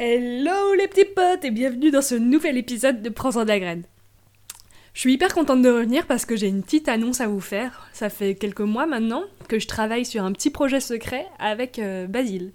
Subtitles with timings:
[0.00, 3.82] Hello les petits potes et bienvenue dans ce nouvel épisode de Prends-en de la graine.
[4.94, 7.88] Je suis hyper contente de revenir parce que j'ai une petite annonce à vous faire.
[7.92, 12.06] Ça fait quelques mois maintenant que je travaille sur un petit projet secret avec euh,
[12.06, 12.52] Basile.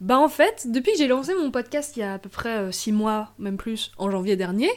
[0.00, 2.72] Bah en fait, depuis que j'ai lancé mon podcast il y a à peu près
[2.72, 4.70] 6 mois, même plus, en janvier dernier,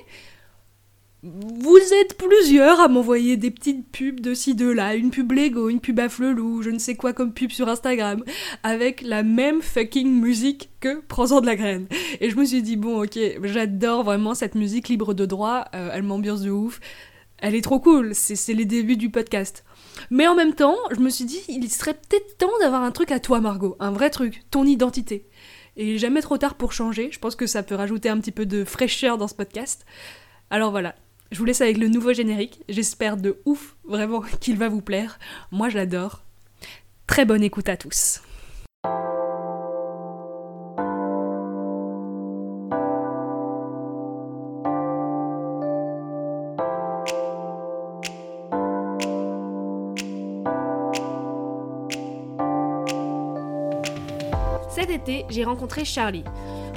[1.24, 5.70] vous êtes plusieurs à m'envoyer des petites pubs de ci, de là, une pub Lego,
[5.70, 8.24] une pub à Flelou, je ne sais quoi comme pub sur Instagram,
[8.64, 11.86] avec la même fucking musique que Prends-en de la graine.
[12.22, 15.92] Et je me suis dit, bon, ok, j'adore vraiment cette musique libre de droit, euh,
[15.94, 16.80] elle m'ambiance de ouf,
[17.38, 19.64] elle est trop cool, c'est les débuts du podcast.
[20.10, 23.12] Mais en même temps, je me suis dit, il serait peut-être temps d'avoir un truc
[23.12, 25.28] à toi, Margot, un vrai truc, ton identité.
[25.78, 28.48] Et jamais trop tard pour changer, je pense que ça peut rajouter un petit peu
[28.48, 29.86] de fraîcheur dans ce podcast.
[30.50, 30.96] Alors voilà,
[31.32, 32.62] je vous laisse avec le nouveau générique.
[32.68, 35.18] J'espère de ouf, vraiment, qu'il va vous plaire.
[35.52, 36.24] Moi, je l'adore.
[37.08, 38.22] Très bonne écoute à tous.
[54.70, 56.24] Cet été, j'ai rencontré Charlie.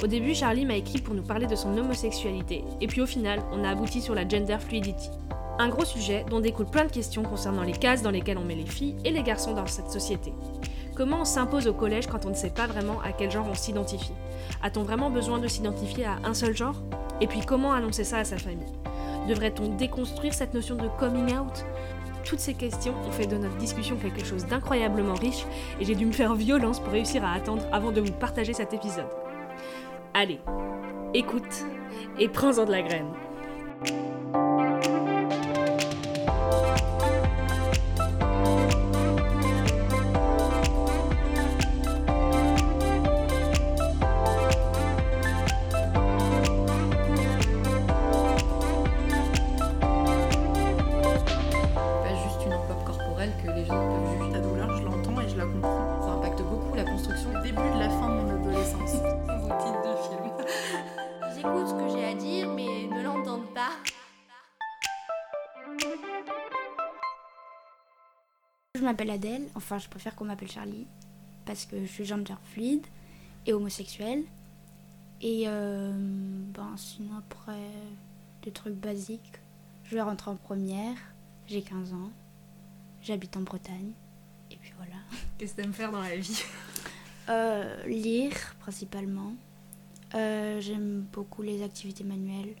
[0.03, 3.41] Au début, Charlie m'a écrit pour nous parler de son homosexualité, et puis au final,
[3.53, 5.09] on a abouti sur la gender fluidity.
[5.57, 8.55] Un gros sujet dont découlent plein de questions concernant les cases dans lesquelles on met
[8.55, 10.33] les filles et les garçons dans cette société.
[10.95, 13.53] Comment on s'impose au collège quand on ne sait pas vraiment à quel genre on
[13.53, 14.11] s'identifie?
[14.61, 16.81] A-t-on vraiment besoin de s'identifier à un seul genre?
[17.21, 18.67] Et puis comment annoncer ça à sa famille?
[19.29, 21.65] Devrait-on déconstruire cette notion de coming out?
[22.25, 25.45] Toutes ces questions ont fait de notre discussion quelque chose d'incroyablement riche
[25.79, 28.73] et j'ai dû me faire violence pour réussir à attendre avant de vous partager cet
[28.73, 29.07] épisode.
[30.17, 30.39] Allez,
[31.13, 31.65] écoute
[32.17, 33.11] et prends-en de la graine.
[68.85, 70.87] M'appelle Adèle, enfin je préfère qu'on m'appelle Charlie,
[71.45, 72.85] parce que je suis gender fluide
[73.45, 74.23] et homosexuelle.
[75.21, 75.91] Et euh,
[76.53, 77.71] ben sinon après,
[78.43, 79.39] des trucs basiques.
[79.83, 80.97] Je vais rentrer en première,
[81.47, 82.11] j'ai 15 ans,
[83.01, 83.91] j'habite en Bretagne,
[84.51, 84.95] et puis voilà.
[85.37, 86.43] Qu'est-ce que t'aimes faire dans la vie?
[87.29, 89.33] Euh, lire principalement.
[90.13, 92.55] Euh, J'aime beaucoup les activités manuelles.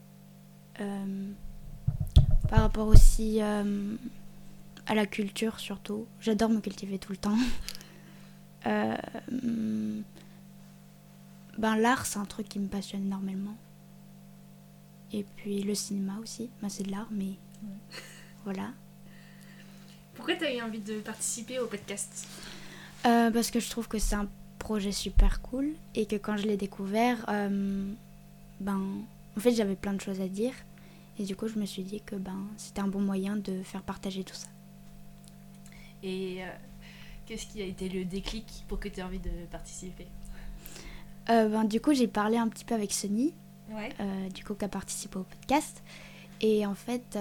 [2.49, 3.39] Par rapport aussi
[4.87, 6.07] à la culture surtout.
[6.19, 7.37] J'adore me cultiver tout le temps.
[8.67, 8.97] Euh,
[9.31, 10.01] hum,
[11.59, 13.55] ben, L'art c'est un truc qui me passionne énormément.
[15.13, 16.49] Et puis le cinéma aussi.
[16.63, 17.33] Ben, c'est de l'art mais
[18.43, 18.71] voilà.
[20.15, 22.27] Pourquoi t'as eu envie de participer au podcast?
[23.05, 26.47] Euh, parce que je trouve que c'est un projet super cool et que quand je
[26.47, 27.93] l'ai découvert, euh,
[28.59, 28.81] ben,
[29.37, 30.53] en fait j'avais plein de choses à dire
[31.19, 33.83] et du coup je me suis dit que ben c'était un bon moyen de faire
[33.83, 34.47] partager tout ça.
[36.07, 36.47] Et euh,
[37.25, 40.05] qu'est-ce qui a été le déclic pour que tu aies envie de participer?
[41.29, 43.33] Euh, ben, du coup j'ai parlé un petit peu avec Sony,
[43.71, 43.89] Ouais.
[43.99, 45.81] euh, du coup qui a participé au podcast
[46.39, 47.17] et en fait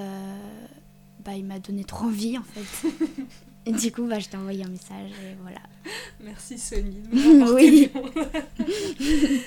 [1.24, 2.88] bah, il m'a donné trop envie en fait.
[3.66, 5.60] et du coup bah, je t'ai envoyé un message et voilà.
[6.20, 7.00] Merci Sony.
[7.54, 7.90] Oui.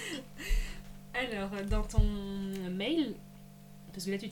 [1.14, 2.04] Alors, dans ton
[2.72, 3.16] mail,
[3.98, 4.30] parce que là tu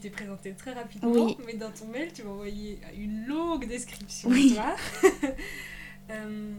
[0.00, 1.36] t'es, présenté très rapidement, Oui.
[1.46, 4.50] mais dans ton mail tu m'as envoyé une longue description Oui.
[4.50, 4.74] de toi.
[6.10, 6.52] Euh,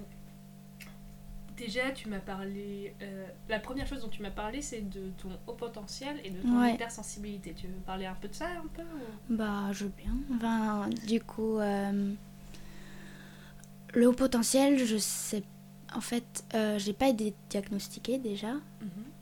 [1.57, 2.95] déjà, tu m'as parlé.
[3.01, 6.41] euh, la première chose dont tu m'as parlé, c'est de ton haut potentiel et de
[6.41, 6.73] ton Ouais.
[6.73, 7.53] hypersensibilité.
[7.55, 10.89] Tu veux parler un peu de ça un peu ou- Bah, je veux bien.
[11.05, 12.13] Du coup, euh,
[13.93, 15.43] le haut potentiel, je sais.
[15.93, 16.43] En fait,
[16.77, 18.53] j'ai pas été diagnostiquée déjà,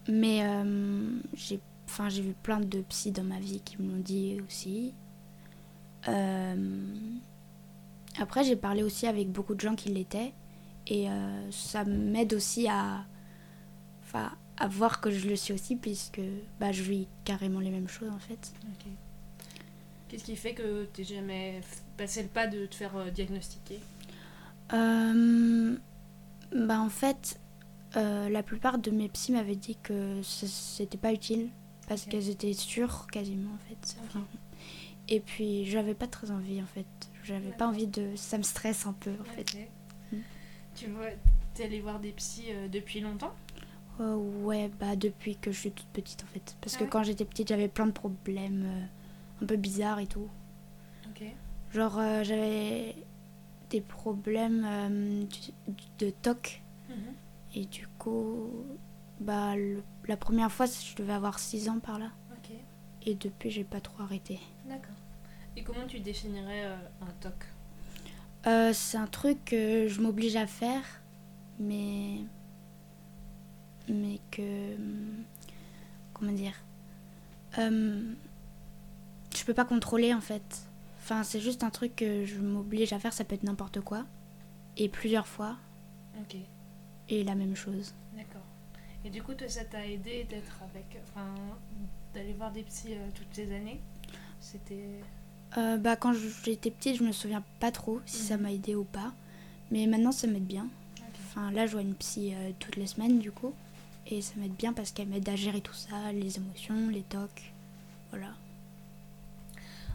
[0.07, 1.59] mais euh, j'ai
[1.93, 4.95] enfin, j'ai vu plein de psy dans ma vie qui me l'ont dit aussi.
[6.07, 6.95] Euh,
[8.19, 10.34] après, j'ai parlé aussi avec beaucoup de gens qui l'étaient,
[10.87, 13.05] et euh, ça m'aide aussi à,
[14.03, 16.22] enfin, à voir que je le suis aussi, puisque
[16.59, 18.53] bah, je vis carrément les mêmes choses en fait.
[20.09, 23.79] Qu'est-ce qui fait que t'es jamais f- passé le pas de te faire euh, diagnostiquer?
[24.73, 25.75] Euh,
[26.55, 27.39] bah en fait,
[27.96, 31.49] la plupart de mes psys m'avaient dit que ce- c'était pas utile
[31.88, 33.97] parce qu'elles étaient sûres quasiment en fait.
[35.09, 36.85] Et puis j'avais pas très envie en fait.
[37.24, 38.16] J'avais pas envie de.
[38.16, 39.56] Ça me stresse un peu en fait.
[40.12, 40.18] Mm.
[40.76, 41.08] Tu vois,
[41.53, 43.34] t'es allé voir des psys euh, depuis longtemps?
[44.00, 46.56] Euh, ouais, bah depuis que je suis toute petite en fait.
[46.62, 46.90] Parce Ah que ouais?
[46.90, 50.28] quand j'étais petite, j'avais plein de problèmes euh, un peu bizarres et tout.
[51.09, 51.24] Ok.
[51.74, 52.96] Genre, euh, j'avais
[53.70, 55.28] des problèmes
[56.00, 56.62] de TOC.
[56.90, 56.96] Mhm.
[57.56, 58.50] Et du coup,
[59.23, 62.11] bah, le- la première fois, je devais avoir 6 ans par là.
[62.31, 62.52] Ok.
[63.05, 64.40] Et depuis, j'ai pas trop arrêté.
[64.67, 64.96] D'accord.
[65.55, 67.34] Et comment tu définirais euh, un TOC?
[68.47, 70.84] Euh, c'est un truc que je m'oblige à faire,
[71.59, 72.20] mais.
[73.90, 74.75] Mais que.
[76.14, 76.55] Comment dire
[77.58, 78.16] Hum,
[79.35, 80.64] Je peux pas contrôler en fait.
[80.99, 84.05] Enfin, c'est juste un truc que je m'oblige à faire, ça peut être n'importe quoi.
[84.78, 85.58] Et plusieurs fois,
[86.20, 86.37] Ok.
[87.09, 87.93] et la même chose.
[89.05, 90.97] Et du coup, toi, ça t'a aidé d'être avec.
[91.09, 91.34] Enfin,
[92.14, 93.79] d'aller voir des psys euh, toutes ces années?
[94.40, 94.85] C'était.
[95.58, 98.44] Euh, bah, quand j'étais petite, je me souviens pas trop si ça Mhm.
[98.44, 99.14] m'a aidé ou pas.
[99.72, 100.67] Mais maintenant, ça m'aide bien.
[101.28, 103.53] Enfin, là, je vois une psy euh, toutes les semaines, du coup.
[104.08, 107.53] Et ça m'aide bien parce qu'elle m'aide à gérer tout ça, les émotions, les tocs.
[108.11, 108.34] Voilà.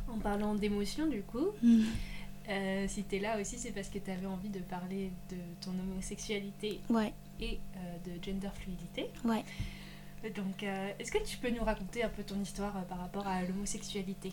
[0.09, 1.83] En parlant d'émotions, du coup, Mm.
[2.49, 6.81] euh, si t'es là aussi, c'est parce que t'avais envie de parler de ton homosexualité
[6.89, 9.11] Ouais, et euh, de gender fluidité.
[9.25, 9.45] ouais.
[10.35, 13.27] Donc, euh, est-ce que tu peux nous raconter un peu ton histoire euh, par rapport
[13.27, 14.33] à l'homosexualité?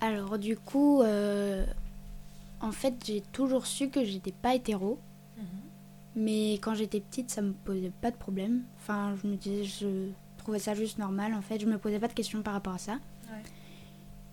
[0.00, 4.98] Alors, du coup, en fait, j'ai toujours su que j'étais pas hétéro.
[6.18, 8.64] Mais quand j'étais petite, ça me posait pas de problème.
[8.78, 10.08] Enfin, je me disais, je
[10.38, 11.34] trouvais ça juste normal.
[11.34, 12.92] En fait, je me posais pas de questions par rapport à ça.
[13.28, 13.42] Ouais.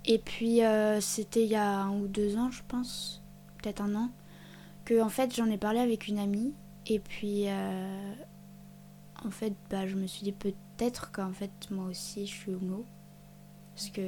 [0.05, 3.21] Et puis, euh, c'était il y a un ou deux ans, je pense,
[3.57, 4.09] peut-être un an,
[4.85, 6.53] que en fait, j'en ai parlé avec une amie.
[6.87, 8.13] Et puis, euh,
[9.23, 12.85] en fait, bah, je me suis dit peut-être qu'en fait, moi aussi, je suis homo.
[13.75, 14.01] Parce que,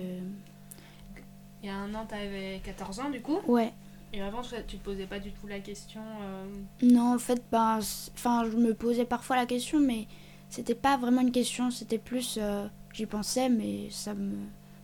[1.63, 3.39] Il y a un an, t'avais 14 ans, du coup.
[3.47, 3.73] ouais,
[4.13, 6.01] Et avant, tu te posais pas du tout la question.
[6.21, 6.45] euh,
[6.83, 7.79] Non, en fait, ben,
[8.13, 10.07] enfin, je me posais parfois la question, mais
[10.49, 14.35] c'était pas vraiment une question, c'était plus, euh, j'y pensais, mais ça me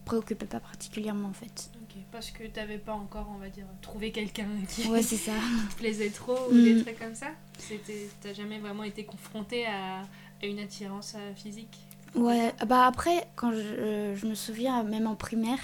[0.05, 1.71] préoccupait pas particulièrement en fait.
[2.11, 5.31] Parce que t'avais pas encore, on va dire, trouvé quelqu'un qui Ouais, c'est ça.
[5.69, 6.63] te plaisait trop ou Mm.
[6.63, 7.27] des trucs comme ça
[7.57, 11.79] C'était, T'as jamais vraiment été confronté à, à une attirance euh, physique?
[12.13, 15.59] Ouais, bah après, quand je, je me souviens, même en primaire,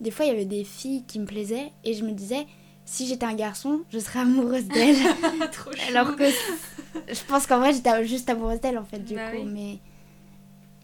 [0.00, 2.46] des fois il y avait des filles qui me plaisaient et je me disais,
[2.86, 4.96] si j'étais un garçon, je serais amoureuse d'elles.
[5.52, 5.82] Trop chou.
[5.88, 9.36] Alors que je pense qu'en vrai, j'étais juste amoureuse d'elle en fait, du Bah coup.
[9.36, 9.44] oui.
[9.52, 9.78] Mais,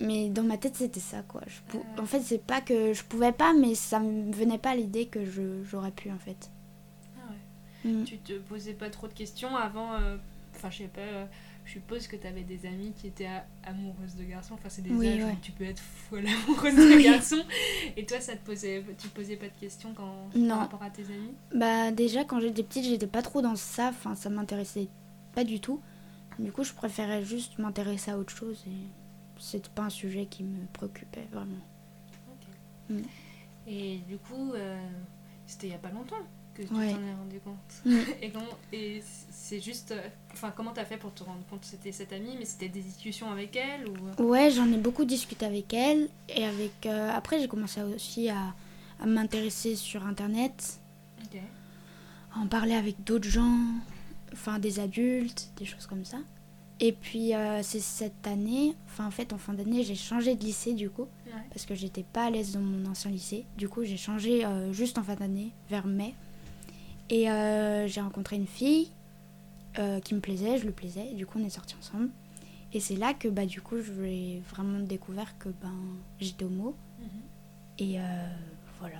[0.00, 1.43] mais dans ma tête, c'était ça quoi.
[1.47, 2.02] Je pou- Euh.
[2.02, 5.25] En fait, c'est pas que je pouvais pas, mais ça me venait pas l'idée que
[5.25, 6.50] je- j'aurais pu en fait.
[7.19, 7.31] Ah
[7.85, 7.93] ouais.
[7.93, 8.05] Mm.
[8.05, 9.94] Tu te posais pas trop de questions avant.
[9.94, 10.17] euh,
[10.56, 11.00] Enfin, je sais pas.
[11.00, 11.26] euh,
[11.64, 13.29] je suppose que t'avais des amies qui étaient
[13.62, 14.55] amoureuses de garçons.
[14.55, 15.32] Enfin, c'est des Oui, âges ouais.
[15.32, 17.05] où tu peux être folle amoureuse de Oui.
[17.05, 17.44] garçons.
[17.96, 20.49] Et toi, ça te posait, tu posais pas de questions quand, Non.
[20.49, 21.32] par rapport à tes amis?
[21.55, 23.88] Bah, déjà, quand j'étais petite, j'étais pas trop dans ça.
[23.91, 24.88] Enfin, ça m'intéressait
[25.35, 25.81] pas du tout.
[26.38, 28.70] Du coup, je préférais juste m'intéresser à autre chose et
[29.41, 31.57] c'était pas un sujet qui me préoccupait vraiment.
[32.89, 33.01] Mm.
[33.67, 34.79] Et du coup, euh,
[35.47, 36.17] c'était il y a pas longtemps
[36.55, 36.93] que tu Ouais.
[36.93, 37.83] t'en es rendu compte.
[37.85, 37.99] Mm.
[38.23, 39.93] Et, comment, et c'est juste.
[39.93, 42.81] euh, Enfin, comment t'as fait pour te rendre compte c'était cette amie Mais c'était des
[42.83, 44.23] discussions avec elle ou...
[44.23, 46.09] Ouais, j'en ai beaucoup discuté avec elle.
[46.29, 46.87] Et avec.
[46.87, 48.55] euh, après, j'ai commencé aussi à,
[49.01, 50.81] à m'intéresser sur internet,
[52.35, 53.59] à en parler avec d'autres gens,
[54.33, 56.19] enfin des adultes, des choses comme ça.
[56.82, 60.43] Et puis, euh, c'est cette année, enfin, en fait, en fin d'année, j'ai changé de
[60.43, 61.32] lycée du coup, Ouais.
[61.50, 63.44] parce que j'étais pas à l'aise dans mon ancien lycée.
[63.58, 66.15] Du coup, j'ai changé euh, juste en fin d'année, vers mai.
[67.10, 68.91] Et euh, j'ai rencontré une fille
[70.05, 72.10] qui me plaisait, je lui plaisais, et du coup, on est sortis ensemble.
[72.72, 75.72] Et c'est là que, bah, du coup, j'ai vraiment découvert que, ben,
[76.19, 76.75] j'étais homo.
[76.99, 77.06] Mhm.
[77.79, 77.99] Et
[78.79, 78.99] voilà.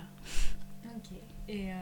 [0.95, 1.11] Ok.
[1.49, 1.75] Et euh,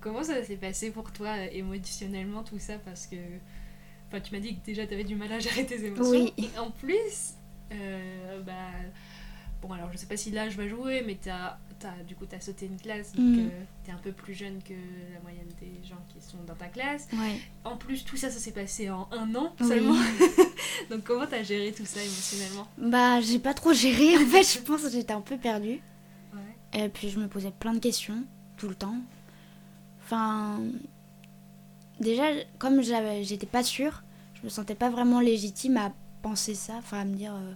[0.00, 2.76] comment ça s'est passé pour toi émotionnellement tout ça?
[2.78, 3.16] Parce que
[4.08, 6.10] enfin, tu m'as dit que déjà tu avais du mal à gérer tes émotions.
[6.10, 6.32] Oui.
[6.38, 7.34] Et en plus,
[7.72, 8.52] euh, bah,
[9.62, 12.34] bon alors je sais pas si l'âge va jouer, mais t'as, t'as, du coup tu
[12.34, 13.38] as sauté une classe, donc Mm.
[13.46, 14.72] euh, t'es un peu plus jeune que
[15.14, 17.08] la moyenne des gens qui sont dans ta classe.
[17.12, 17.38] Ouais.
[17.64, 19.66] En plus tout ça, ça s'est passé en un an Oui.
[19.68, 19.94] seulement.
[20.90, 22.66] donc comment t'as géré tout ça émotionnellement?
[22.78, 24.16] Bah, j'ai pas trop géré.
[24.16, 25.80] En fait, je pense que j'étais un peu perdue.
[26.34, 26.84] Ouais.
[26.84, 28.24] Et puis, je me posais plein de questions,
[28.56, 28.96] tout le temps.
[30.04, 30.60] Enfin.
[32.00, 32.24] Déjà,
[32.58, 34.02] comme j'étais pas sûre,
[34.34, 37.52] je me sentais pas vraiment légitime à penser ça, enfin, à me dire euh,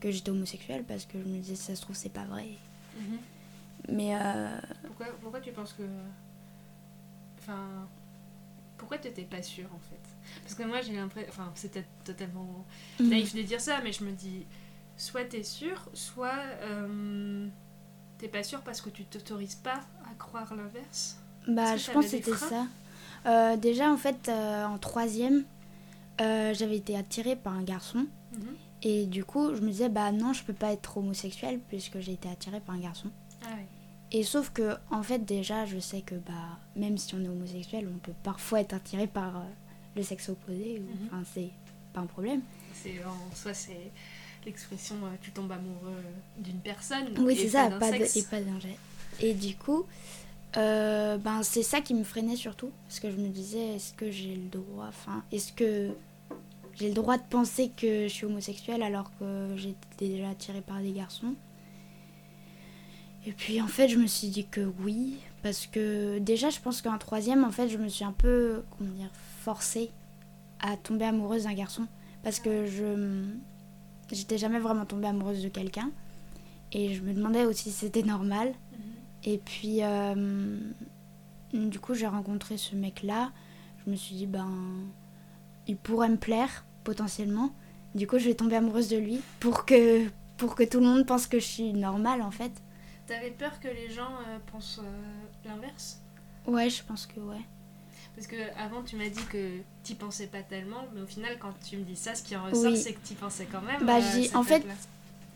[0.00, 2.48] que j'étais homosexuelle, parce que je me disais, ça se trouve, c'est pas vrai.
[2.98, 3.18] Mhm.
[3.90, 4.14] Mais.
[4.16, 5.82] euh, Pourquoi, pourquoi tu penses que.
[7.40, 7.88] Enfin.
[8.76, 10.40] Pourquoi t'étais pas sûre en fait?
[10.42, 11.28] Parce que moi j'ai l'impression.
[11.30, 12.64] Enfin, c'était totalement
[13.00, 13.08] mm.
[13.08, 14.46] naïf de dire ça, mais je me dis.
[14.96, 16.38] Soit t'es sûre, soit.
[16.62, 17.48] euh,
[18.18, 21.18] t'es pas sûre parce que tu t'autorises pas à croire l'inverse?
[21.46, 22.66] Bah, je pense que c'était ça.
[23.26, 25.44] Euh, déjà, en fait, euh, en troisième,
[26.20, 28.06] euh, j'avais été attirée par un garçon.
[28.32, 28.56] Mhm.
[28.82, 32.12] Et du coup, je me disais, bah non, je peux pas être homosexuelle puisque j'ai
[32.12, 33.10] été attirée par un garçon.
[33.42, 33.48] Ah.
[34.12, 37.88] Et sauf que, en fait, déjà, je sais que bah, même si on est homosexuel,
[37.92, 39.44] on peut parfois être attiré par
[39.96, 40.80] le sexe opposé.
[40.80, 41.06] Mhm.
[41.06, 41.50] Enfin, c'est
[41.92, 42.40] pas un problème.
[42.72, 43.90] C'est en soi c'est
[44.46, 46.02] l'expression tu tombes amoureux
[46.38, 47.08] d'une personne.
[47.18, 48.58] Oui, c'est ça, pas de, et pas d'un.
[49.20, 49.84] Et du coup,
[50.56, 52.70] euh, ben, c'est ça qui me freinait surtout.
[52.86, 55.90] Parce que je me disais, est-ce que j'ai le droit, enfin, est-ce que
[56.74, 60.80] j'ai le droit de penser que je suis homosexuelle alors que j'étais déjà attirée par
[60.80, 61.34] des garçons?
[63.26, 65.18] Et puis en fait, je me suis dit que oui.
[65.42, 68.90] Parce que déjà, je pense qu'un troisième, en fait, je me suis un peu, comment
[68.90, 69.90] dire, forcée
[70.60, 71.86] à tomber amoureuse d'un garçon.
[72.22, 73.24] Parce que je
[74.10, 75.90] j'étais jamais vraiment tombée amoureuse de quelqu'un.
[76.72, 78.54] Et je me demandais aussi si c'était normal.
[79.24, 80.58] Et puis, euh,
[81.52, 83.32] du coup, j'ai rencontré ce mec-là.
[83.84, 84.50] Je me suis dit, ben,
[85.66, 87.52] il pourrait me plaire potentiellement.
[87.94, 91.06] Du coup, je vais tomber amoureuse de lui pour que, pour que tout le monde
[91.06, 92.52] pense que je suis normale en fait.
[93.06, 96.00] T'avais peur que les gens euh, pensent euh, l'inverse?
[96.46, 97.40] Ouais, je pense que ouais.
[98.14, 101.52] Parce que avant tu m'as dit que t'y pensais pas tellement, mais au final quand
[101.64, 102.76] tu me dis ça, ce qui en ressort Oui.
[102.76, 103.84] c'est que t'y pensais quand même.
[103.84, 104.64] Bah, euh, en fait.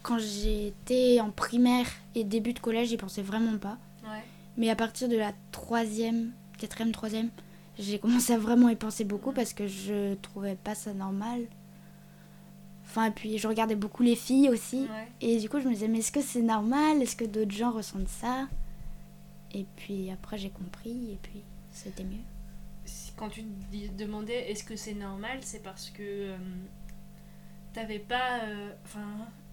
[0.02, 3.78] Quand j'étais en primaire et début de collège, j'y pensais vraiment pas.
[4.04, 4.22] Ouais.
[4.56, 7.30] Mais à partir de la troisième, quatrième, troisième,
[7.78, 11.46] j'ai commencé à vraiment y penser beaucoup parce que je trouvais pas ça normal.
[12.84, 14.82] Enfin, et puis je regardais beaucoup les filles aussi.
[14.82, 15.08] Ouais.
[15.20, 17.00] Et du coup, je me disais, mais est-ce que c'est normal?
[17.00, 18.48] Est-ce que d'autres gens ressentent ça?
[19.54, 22.20] Et puis après, j'ai compris et puis c'était mieux.
[23.16, 26.36] Quand tu te demandais est-ce que c'est normal, c'est parce que euh,
[27.72, 28.40] t'avais pas.
[28.44, 29.06] euh, Enfin,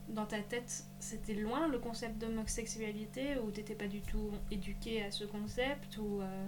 [0.10, 5.12] dans ta tête, c'était loin le concept d'homosexualité ou t'étais pas du tout éduqué à
[5.12, 6.22] ce concept ou.
[6.22, 6.48] euh,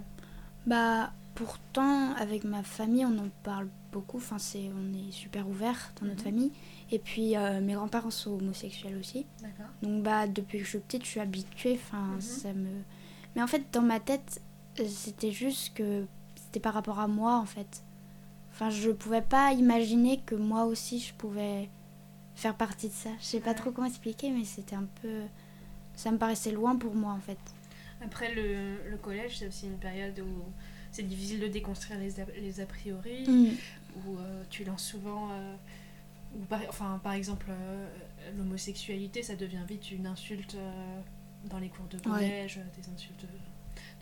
[0.66, 4.18] Bah, pourtant, avec ma famille, on en parle beaucoup.
[4.18, 6.24] Enfin, c'est, on est super ouvert dans notre Mhm.
[6.32, 6.52] famille.
[6.90, 9.26] Et puis, euh, mes grands-parents sont homosexuels aussi.
[9.40, 9.66] D'accord.
[9.82, 11.74] Donc, bah, depuis que je suis petite, je suis habituée.
[11.82, 12.20] Enfin, Mhm.
[12.20, 12.70] ça me.
[13.34, 14.40] Mais en fait, dans ma tête,
[14.86, 17.82] c'était juste que c'était par rapport à moi, en fait.
[18.52, 21.70] Enfin, je pouvais pas imaginer que moi aussi, je pouvais
[22.42, 23.10] faire partie de ça.
[23.20, 25.22] Je sais pas trop comment expliquer, mais c'était un peu.
[25.94, 27.38] Ça me paraissait loin pour moi, en fait.
[28.04, 30.42] Après, le, le collège, c'est aussi une période où
[30.90, 33.48] c'est difficile de déconstruire les a, les a priori, Mm.
[34.06, 35.28] où euh, tu lances souvent.
[35.32, 35.54] euh,
[36.48, 37.88] par, enfin, par exemple, euh,
[38.36, 40.56] l'homosexualité, ça devient vite une insulte
[41.44, 43.24] dans les cours de collège, des insultes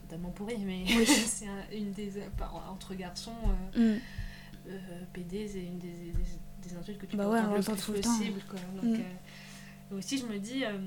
[0.02, 1.04] totalement pourries, mais Oui.
[1.06, 2.12] c'est un- une des.
[2.70, 3.35] entre garçons,
[3.76, 4.00] euh, Mm.
[4.68, 4.78] euh,
[5.12, 6.12] PD, c'est une des, des,
[6.62, 8.17] des insultes que tu Bah peux ouais, le plus tout le temps.
[8.19, 8.40] possible.
[8.49, 8.59] Quoi.
[8.83, 9.02] Donc, Mm.
[9.93, 10.79] euh, aussi, je me dis, euh,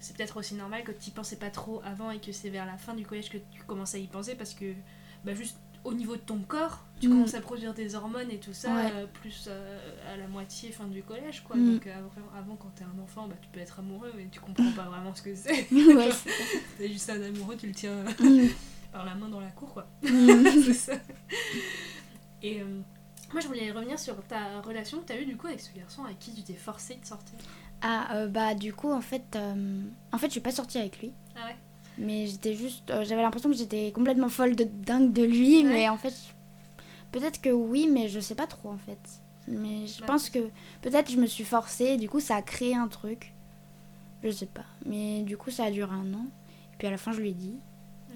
[0.00, 2.66] c'est peut-être aussi normal que tu y pensais pas trop avant et que c'est vers
[2.66, 4.72] la fin du collège que tu commences à y penser parce que,
[5.24, 7.10] bah, juste au niveau de ton corps, tu Mm.
[7.10, 8.90] commences à produire des hormones et tout ça, Ouais.
[8.94, 11.42] euh, plus euh, à la moitié fin du collège.
[11.44, 11.56] Quoi.
[11.56, 11.72] Mm.
[11.74, 14.40] Donc, euh, avant, avant, quand t'es un enfant, bah, tu peux être amoureux, mais tu
[14.40, 15.70] comprends pas vraiment ce que c'est.
[15.72, 16.08] ouais.
[16.78, 18.46] T'es juste un amoureux, tu le tiens Mm.
[18.92, 19.86] par la main dans la cour, quoi.
[20.02, 20.92] C'est ça.
[22.42, 22.62] Et
[23.34, 25.72] moi, je voulais revenir sur ta relation que tu as eue du coup avec ce
[25.76, 27.38] garçon avec qui tu t'es forcée de sortir.
[27.82, 31.00] Ah, euh, bah, du coup, en fait, euh, en fait, je suis pas sortie avec
[31.00, 31.12] lui.
[31.36, 31.56] Ah ouais
[31.98, 32.90] Mais j'étais juste.
[32.90, 35.58] euh, J'avais l'impression que j'étais complètement folle de dingue de lui.
[35.58, 35.72] Ouais.
[35.72, 36.14] Mais en fait,
[37.12, 38.98] peut-être que oui, mais je sais pas trop en fait.
[39.46, 40.06] Mais je Bah.
[40.06, 40.38] pense que
[40.80, 41.96] peut-être je me suis forcée.
[41.98, 43.34] Du coup, ça a créé un truc.
[44.22, 44.64] Je sais pas.
[44.86, 46.26] Mais du coup, ça a duré un an.
[46.72, 47.58] Et puis à la fin, je lui ai dit.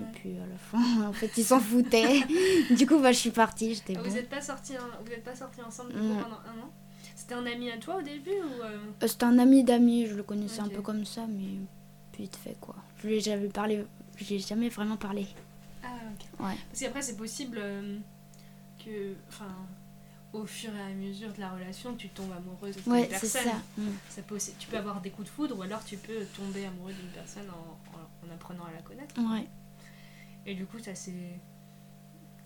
[0.00, 2.22] Et puis à la fin, en fait, il s'en foutait.
[2.70, 3.74] du coup, bah, je suis partie.
[3.74, 4.08] J'étais Ah, bon.
[4.08, 4.74] Vous n'êtes pas sortis
[5.04, 6.70] vous êtes pas sortis ensemble du coup, pendant un an?
[7.16, 10.06] C'était un ami à toi au début ou euh, Euh, C'était un ami d'amis.
[10.06, 11.58] Je le connaissais un peu comme ça, mais
[12.18, 12.74] vite fait quoi.
[13.02, 13.84] Je lui ai jamais parlé.
[14.16, 15.26] J'ai jamais vraiment parlé.
[15.84, 16.46] Ah ok.
[16.46, 16.56] Ouais.
[16.70, 17.98] Parce qu'après c'est possible euh,
[18.84, 19.46] que, enfin,
[20.32, 23.42] au fur et à mesure de la relation, tu tombes amoureuse de Ouais, personne.
[23.42, 23.52] ça.
[23.76, 23.88] Mm.
[24.10, 26.66] Ça peut aussi- tu peux avoir des coups de foudre ou alors tu peux tomber
[26.66, 29.14] amoureux d'une personne en, en- en apprenant à la connaître.
[29.18, 29.46] Ouais.
[30.48, 31.38] Et du coup, ça s'est.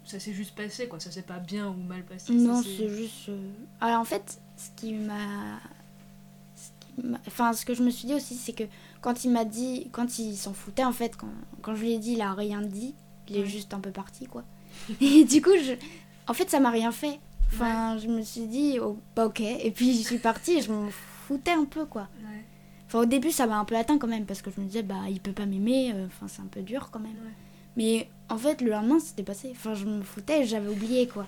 [0.04, 0.98] Ça s'est juste passé, quoi.
[0.98, 2.32] Ça s'est pas bien ou mal passé.
[2.34, 3.28] Non, c'est juste.
[3.28, 5.60] euh, Alors en fait, ce qui m'a.
[7.26, 8.64] Enfin, ce que je me suis dit aussi, c'est que
[9.00, 9.88] quand il m'a dit.
[9.92, 11.28] Quand il s'en foutait, en fait, quand,
[11.62, 12.94] quand je lui ai dit, il a rien dit.
[13.28, 13.46] Il est Ouais.
[13.46, 14.44] juste un peu parti, quoi.
[15.00, 15.74] Et du coup, je...
[16.26, 17.20] en fait, ça m'a rien fait.
[17.52, 19.40] Enfin, je me suis dit, oh, bah ok.
[19.40, 22.08] Et puis, je suis partie et je m'en foutais un peu, quoi.
[22.22, 22.44] Ouais.
[22.86, 24.82] Enfin, au début, ça m'a un peu atteint quand même, parce que je me disais,
[24.82, 25.92] bah, il peut pas m'aimer.
[25.94, 27.12] euh, Enfin, c'est un peu dur quand même.
[27.12, 27.32] Ouais.
[27.76, 29.50] Mais en fait, le lendemain, c'était passé.
[29.52, 31.26] Enfin, je me foutais j'avais oublié, quoi.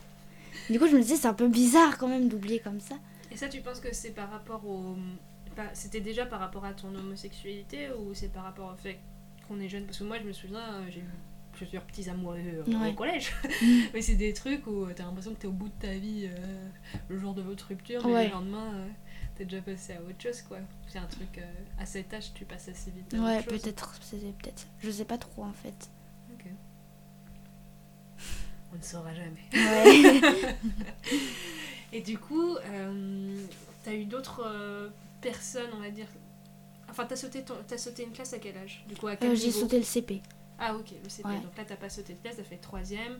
[0.70, 2.94] Du coup, je me disais, c'est un peu bizarre quand même d'oublier comme ça.
[3.30, 4.96] Et ça, tu penses que c'est par rapport au.
[5.72, 8.98] C'était déjà par rapport à ton homosexualité ou c'est par rapport au fait
[9.46, 9.84] qu'on est jeune?
[9.84, 11.04] Parce que moi, je me souviens, euh, j'ai eu
[11.52, 12.90] plusieurs petits amoureux euh, Ouais.
[12.90, 13.32] au collège.
[13.94, 16.68] mais c'est des trucs où t'as l'impression que t'es au bout de ta vie euh,
[17.08, 18.24] le jour de votre rupture, mais Ouais.
[18.26, 18.88] le lendemain, euh,
[19.36, 20.58] t'es déjà passé à autre chose, quoi.
[20.88, 21.42] C'est un truc, euh,
[21.78, 24.66] à cet âge, tu passes assez vite à Ouais, peut-être, c'était peut-être.
[24.80, 25.88] Je sais pas trop en fait.
[28.74, 29.44] On ne saura jamais.
[29.54, 30.20] Ouais.
[31.92, 33.40] Et du coup, euh,
[33.84, 34.88] t'as eu d'autres euh,
[35.20, 36.06] personnes, on va dire.
[36.90, 37.54] Enfin, t'as sauté, ton...
[37.66, 39.84] t'as sauté une classe à quel âge Du coup, à quel Euh, J'ai sauté le
[39.84, 40.20] CP.
[40.58, 41.28] Ah, ok, le CP.
[41.28, 41.38] Ouais.
[41.40, 43.18] Donc là, t'as pas sauté de classe, t'as fait troisième,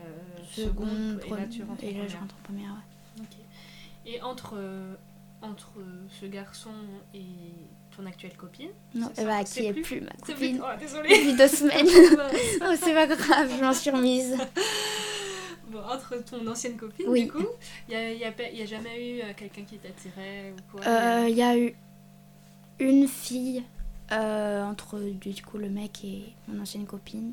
[0.00, 0.02] euh,
[0.50, 2.70] Seconde, seconde, et là, tu rentres en et là, je rentre en première.
[2.72, 3.26] ouais.
[4.06, 4.56] Et entre,
[5.42, 5.72] entre
[6.20, 6.70] ce garçon
[7.14, 7.24] et
[7.94, 10.62] ton actuelle copine Non, ça, bah, qui est plus- plus ma copine.
[10.62, 11.86] Oh, désolée Depuis deux semaines.
[12.62, 14.36] oh, c'est pas grave, je m'en suis remise.
[15.70, 17.24] Bon, entre ton ancienne copine, Oui.
[17.24, 17.46] du coup,
[17.88, 21.58] il n'y a, jamais eu euh, quelqu'un qui t'attirait ou quoi Euh, Il y a
[21.58, 21.74] eu
[22.80, 23.64] une fille
[24.12, 27.32] euh, entre du coup le mec et mon ancienne copine.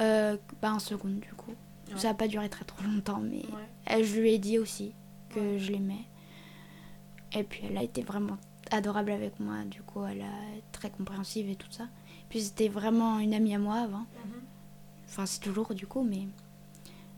[0.00, 1.50] Euh, bah, en seconde du coup.
[1.90, 1.98] Ouais.
[1.98, 3.98] Ça a pas duré très trop longtemps, mais Ouais.
[4.00, 4.94] euh, je lui ai dit aussi
[5.30, 5.58] que Ouais.
[5.58, 6.04] je l'aimais.
[7.32, 8.38] Et puis elle a été vraiment
[8.70, 11.88] adorable avec moi, du coup elle a été très compréhensive et tout ça.
[12.30, 13.98] Puis c'était vraiment une amie à moi avant.
[14.24, 14.42] Mhm.
[15.06, 16.26] Enfin c'est toujours du coup, mais...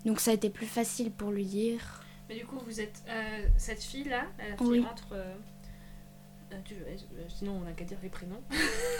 [0.04, 2.02] Donc ça a été plus facile pour lui dire.
[2.28, 3.02] Mais du coup, vous êtes.
[3.08, 4.86] euh, cette fille-là, la fille Oui.
[4.90, 5.08] entre.
[5.12, 5.34] euh,
[6.52, 6.74] euh, tu-
[7.28, 8.40] sinon, on n'a qu'à dire les prénoms.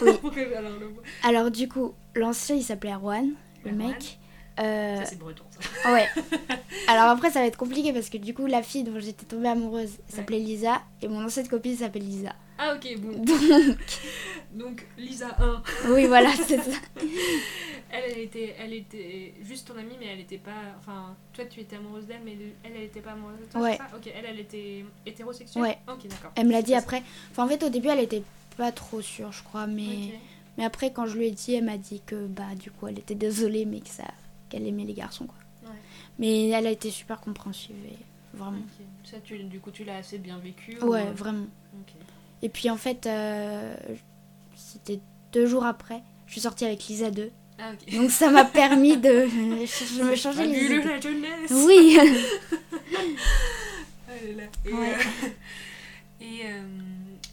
[0.01, 0.09] Oui.
[0.57, 0.93] Alors, le-
[1.23, 3.31] Alors du coup, l'ancien il s'appelait Erwan,
[3.65, 3.87] le Erwan.
[3.89, 4.17] mec.
[4.59, 5.91] Euh, Ça, c'est breton, ça.
[5.93, 6.07] Ouais.
[6.89, 9.47] Alors après, ça va être compliqué parce que du coup, la fille dont j'étais tombée
[9.47, 12.35] amoureuse s'appelait Lisa et mon ancienne copine s'appelle Lisa.
[12.57, 13.23] Ah, ok, bon.
[13.23, 13.39] Donc,
[14.53, 15.63] Donc, Lisa 1.
[15.93, 16.71] oui, voilà, c'est ça.
[17.93, 20.61] Elle, elle était, elle était juste ton amie, mais elle était pas.
[20.79, 23.61] Enfin, toi, tu étais amoureuse d'elle, mais le- elle, elle était pas amoureuse de toi,
[23.61, 23.77] Ouais.
[23.77, 23.87] ça?
[23.95, 25.61] Ok, elle, elle était hétérosexuelle?
[25.63, 25.77] Ouais.
[25.89, 26.31] Ok, d'accord.
[26.35, 27.03] Elle me l'a dit après.
[27.31, 28.23] Enfin, en fait, au début, elle était
[28.57, 30.13] pas trop sûre, je crois, mais,
[30.57, 32.99] mais après, quand je lui ai dit, elle m'a dit que bah, du coup, elle
[32.99, 34.05] était désolée, mais que ça,
[34.49, 35.35] qu'elle aimait les garçons, quoi.
[35.69, 35.75] Ouais.
[36.19, 37.97] Mais elle a été super compréhensive, et
[38.37, 38.61] vraiment.
[39.03, 41.47] Ça, tu, du coup, tu l'as assez bien vécu Ouais, ou- vraiment.
[42.41, 43.75] Et puis, en fait, euh,
[44.55, 44.99] c'était
[45.33, 47.31] deux jours après, je suis sortie avec Lisa 2.
[47.63, 47.73] Ah.
[47.95, 49.27] Donc, ça m'a permis de.
[49.27, 50.81] Je me changer les idées.
[50.83, 51.97] la jeunesse Oui.
[54.35, 54.43] Là.
[54.65, 54.93] Et, Ouais.
[55.23, 55.27] euh,
[56.21, 56.61] et euh,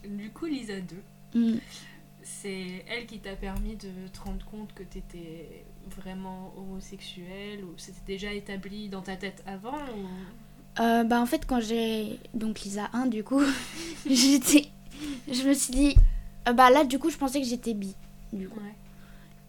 [0.09, 0.97] du coup, Lisa 2,
[1.41, 1.59] Mm.
[2.23, 5.65] c'est elle qui t'a permis de te rendre compte que t'étais
[5.95, 10.81] vraiment homosexuel ou c'était déjà établi dans ta tête avant ou...
[10.81, 13.43] Euh, bah en fait quand j'ai donc Lisa 1 du coup
[14.09, 14.69] j'étais
[15.31, 15.97] je me suis dit
[16.55, 17.95] bah là du coup je pensais que j'étais bi
[18.33, 18.75] du coup Ouais.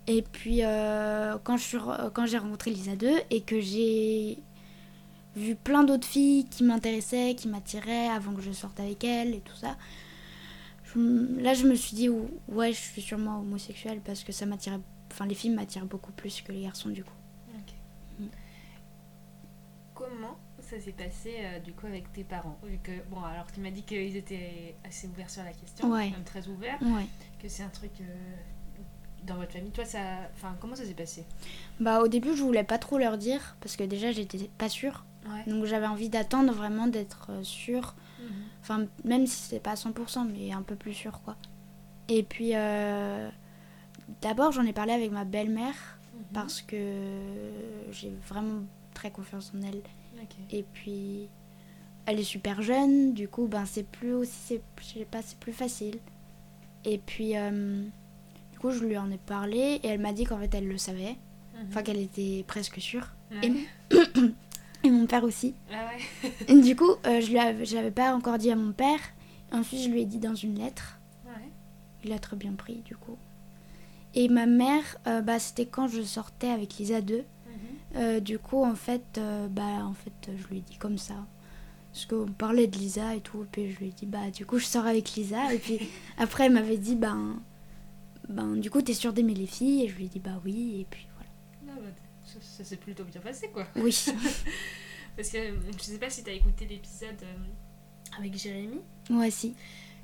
[0.10, 4.40] Et puis euh, quand je suis re- quand j'ai rencontré Lisa 2 et que j'ai
[5.36, 9.42] vu plein d'autres filles qui m'intéressaient qui m'attiraient avant que je sorte avec elles et
[9.42, 9.78] tout ça
[10.84, 11.00] je
[11.40, 14.80] là je me suis dit ou- ouais je suis sûrement homosexuelle parce que ça m'attirait
[15.12, 17.14] enfin les filles m'attirent beaucoup plus que les garçons du coup.
[18.20, 18.26] Mm.
[19.94, 22.58] Comment ça s'est passé euh, du coup avec tes parents?
[22.64, 26.10] Vu que, bon, alors tu m'as dit qu'ils étaient assez ouverts sur la question, Ouais.
[26.10, 27.06] même très ouverts, ouais
[27.42, 28.36] que c'est un truc euh,
[29.26, 29.72] dans votre famille.
[29.72, 30.00] Toi, ça.
[30.36, 31.24] Enfin, comment ça s'est passé?
[31.80, 35.06] Bah au début je voulais pas trop leur dire parce que déjà j'étais pas sûre
[35.30, 35.52] Ouais.
[35.52, 37.96] Donc j'avais envie d'attendre vraiment d'être euh, sûre.
[38.62, 41.36] Enfin, même si c'est pas à 100%, mais un peu plus sûre, quoi.
[42.08, 43.30] Et puis, euh,
[44.22, 46.24] d'abord, j'en ai parlé avec ma belle-mère Mhm.
[46.34, 46.78] parce que
[47.92, 49.82] j'ai vraiment très confiance en elle.
[50.52, 51.28] Et puis,
[52.06, 55.38] elle est super jeune, du coup, ben c'est plus aussi, c'est, je sais pas, c'est
[55.38, 56.00] plus facile.
[56.86, 57.84] Et puis, euh,
[58.60, 60.78] du coup, je lui en ai parlé et elle m'a dit qu'en fait, elle le
[60.78, 61.16] savait.
[61.70, 63.08] Enfin, qu'elle était presque sûre.
[63.32, 63.54] Ouais.
[63.92, 64.28] Et,
[64.84, 65.56] et mon père aussi.
[65.72, 68.74] Ah ouais Et du coup, euh, je l'avais, je l'avais pas encore dit à mon
[68.74, 69.00] père.
[69.54, 71.00] Ensuite, je lui ai dit dans une lettre.
[71.26, 71.50] Ouais.
[72.04, 73.18] Il a très bien pris, du coup.
[74.14, 77.16] Et ma mère, euh, bah, c'était quand je sortais avec Lisa 2.
[77.16, 77.24] Mhm.
[77.96, 81.16] Euh, du coup, en fait, bah, en fait, je lui ai dit comme ça.
[81.94, 83.44] Parce qu'on parlait de Lisa et tout.
[83.44, 85.54] Et puis je lui ai dit, bah, du coup, je sors avec Lisa.
[85.54, 85.80] Et puis
[86.18, 87.40] après, elle m'avait dit, ben,
[88.42, 89.84] ben, du coup, t'es sûre d'aimer les filles?
[89.84, 90.82] Et je lui ai dit, bah oui.
[90.82, 91.30] Et puis voilà.
[91.78, 91.90] Ah bah,
[92.26, 93.68] ça, ça s'est plutôt bien passé quoi.
[93.76, 93.96] Oui.
[95.16, 98.80] Parce que euh, je sais pas si t'as écouté l'épisode euh, avec Jérémy.
[99.10, 99.56] Moi aussi.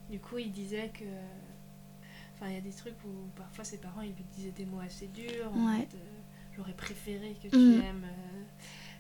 [0.10, 1.06] Du coup, il disait que.
[2.36, 4.82] Enfin, il y a des trucs où parfois ses parents ils lui disaient des mots
[4.82, 5.52] assez durs.
[5.54, 5.88] en Ouais.
[5.94, 5.98] euh,
[6.56, 7.82] J'aurais préféré que tu Mm.
[7.82, 8.44] aimes euh,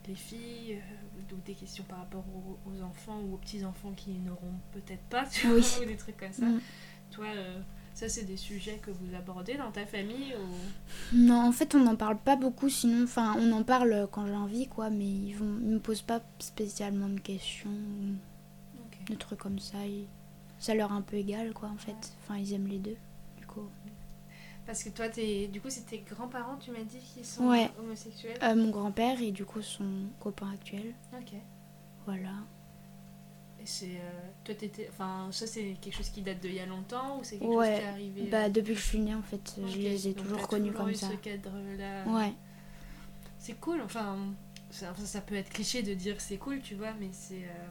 [0.07, 4.11] les filles, euh, ou des questions par rapport aux, aux enfants ou aux petits-enfants qui
[4.11, 5.61] n'auront peut-être pas, tu Oui.
[5.61, 6.45] vois, ou des trucs comme ça.
[6.45, 6.61] Mm.
[7.11, 7.61] Toi, euh,
[7.95, 11.15] ça, c'est des sujets que vous abordez dans ta famille ou...
[11.15, 14.35] Non, en fait, on n'en parle pas beaucoup, sinon, enfin, on en parle quand j'ai
[14.35, 18.15] envie, quoi, mais ils, ils me posent pas spécialement de questions, ou
[18.81, 19.09] Ok.
[19.09, 19.85] de trucs comme ça.
[19.87, 20.07] ils-
[20.59, 21.95] ça leur est un peu égal, quoi, en fait.
[22.21, 22.97] Enfin, ils aiment les deux,
[23.37, 23.67] du coup.
[24.65, 25.47] Parce que toi, t'es...
[25.47, 27.69] du coup, c'est tes grands-parents, tu m'as dit, qui sont Ouais.
[27.79, 28.37] homosexuels?
[28.43, 29.85] Euh, mon grand-père et du coup son
[30.19, 31.33] copain actuel, Ok.
[32.05, 32.31] voilà.
[33.65, 33.85] C'est.
[33.97, 34.11] euh,
[34.43, 34.87] toi, t'étais.
[34.91, 37.67] Enfin, ça, c'est quelque chose qui date d'il y a longtemps ou c'est quelque Ouais,
[37.67, 40.07] chose qui est arrivé euh, Bah, depuis que je suis née, en fait, je les
[40.07, 41.09] ai donc toujours connus toujours comme eu ça.
[41.09, 42.05] ce cadre-là.
[42.07, 42.33] Ouais.
[43.39, 44.17] C'est cool, enfin.
[44.71, 47.43] Ça, enfin, ça peut être cliché de dire c'est cool, tu vois, mais c'est.
[47.43, 47.67] euh,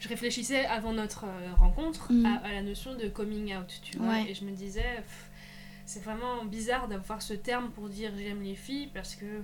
[0.00, 2.24] Je réfléchissais avant notre euh, rencontre Mhm.
[2.26, 4.30] à, à la notion de coming out, tu vois, Ouais.
[4.30, 5.02] et je me disais,
[5.86, 9.40] c'est vraiment bizarre d'avoir ce terme pour dire j'aime les filles parce que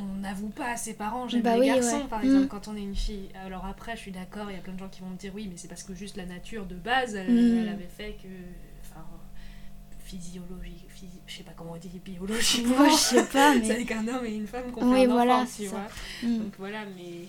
[0.00, 2.08] on n'avoue pas à ses parents j'aime Bah les oui, garçons ouais.
[2.08, 3.28] par exemple quand on est une fille.
[3.44, 5.32] Alors après, je suis d'accord, il y a plein de gens qui vont me dire
[5.34, 8.28] oui, mais c'est parce que juste la nature de base, elle, elle avait fait que,
[8.82, 9.04] enfin,
[10.04, 12.76] physiologique, physi- je sais pas comment on dit biologiquement.
[12.76, 13.70] Moi, je sais pas, C'est mais.
[13.72, 15.76] avec un homme et une femme qu'on Oui, fait un voilà, enfant, c'est tu ça.
[16.22, 16.28] vois.
[16.30, 16.38] Mm.
[16.38, 17.28] Donc voilà, mais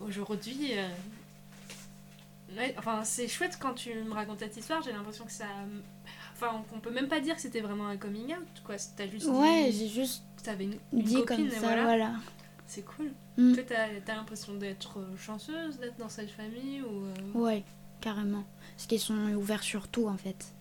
[0.00, 0.88] aujourd'hui, euh,
[2.56, 4.82] ouais, enfin c'est chouette quand tu me racontes cette histoire.
[4.82, 5.46] J'ai l'impression que ça,
[6.34, 8.76] enfin qu'on peut même pas dire que c'était vraiment un coming out, quoi.
[8.96, 11.82] T'as juste Ouais, dit j'ai juste t'avais une, une dit copine comme ça, voilà.
[11.84, 12.12] voilà.
[12.66, 13.10] C'est cool.
[13.36, 13.54] Mm.
[13.54, 17.64] Toi, t'as as, l'impression d'être chanceuse, d'être dans cette famille ou euh, Ouais,
[18.00, 18.44] carrément.
[18.76, 20.52] Parce qu'ils sont ouverts sur tout, en fait.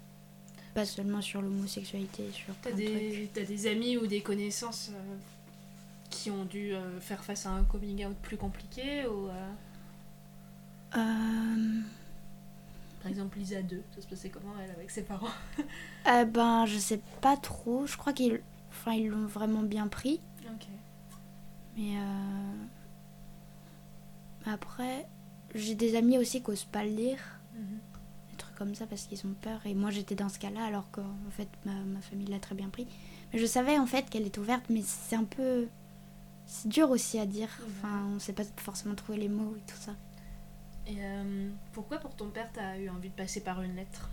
[0.74, 5.16] Pas seulement sur l'homosexualité, sur t'as des, des amis ou des connaissances euh,
[6.10, 9.30] qui ont dû euh, faire face à un coming out plus compliqué ou.
[13.02, 15.30] Par exemple Lisa 2, ça se passait comment elle avec ses parents
[16.08, 17.88] eh ben, je sais pas trop.
[17.88, 20.20] Je crois qu'ils enfin, ils l'ont vraiment bien pris.
[20.46, 20.68] Ok.
[21.78, 22.66] Mais euh...
[24.46, 25.08] après,
[25.56, 27.20] j'ai des amis aussi qui osent pas le dire.
[27.54, 27.80] Mhm.
[28.32, 29.66] Des trucs comme ça parce qu'ils ont peur.
[29.66, 32.70] Et moi, j'étais dans ce cas-là alors qu'en fait, ma, ma famille l'a très bien
[32.70, 32.88] pris.
[33.32, 35.68] Mais je savais en fait qu'elle est ouverte, mais c'est un peu...
[36.46, 37.50] C'est dur aussi à dire.
[37.68, 39.94] Enfin, on sait pas forcément trouver les mots et tout ça.
[40.88, 44.10] Et euh, pourquoi pour ton père t'as eu envie de passer par une lettre?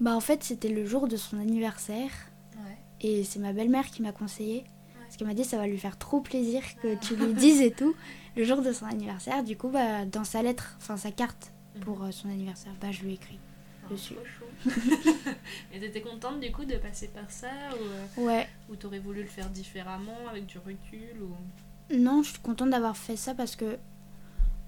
[0.00, 2.10] Bah en fait, c'était le jour de son anniversaire.
[2.58, 2.76] Ouais.
[3.00, 4.64] Et c'est ma belle-mère qui m'a conseillé.
[5.00, 6.96] Parce qu'elle m'a dit ça va lui faire trop plaisir que Ah.
[6.96, 7.94] tu lui dises et tout.
[8.36, 12.04] Le jour de son anniversaire, du coup, bah, dans sa lettre, enfin sa carte pour
[12.04, 13.38] euh, son anniversaire, bah, je lui ai écrit.
[13.84, 14.14] Ah, dessus.
[14.14, 14.70] trop chaud.
[15.72, 19.22] Et t'étais contente du coup de passer par ça ou, euh, Ouais, ou t'aurais voulu
[19.22, 21.94] le faire différemment avec du recul ou...
[21.96, 23.76] non, je suis contente d'avoir fait ça parce que,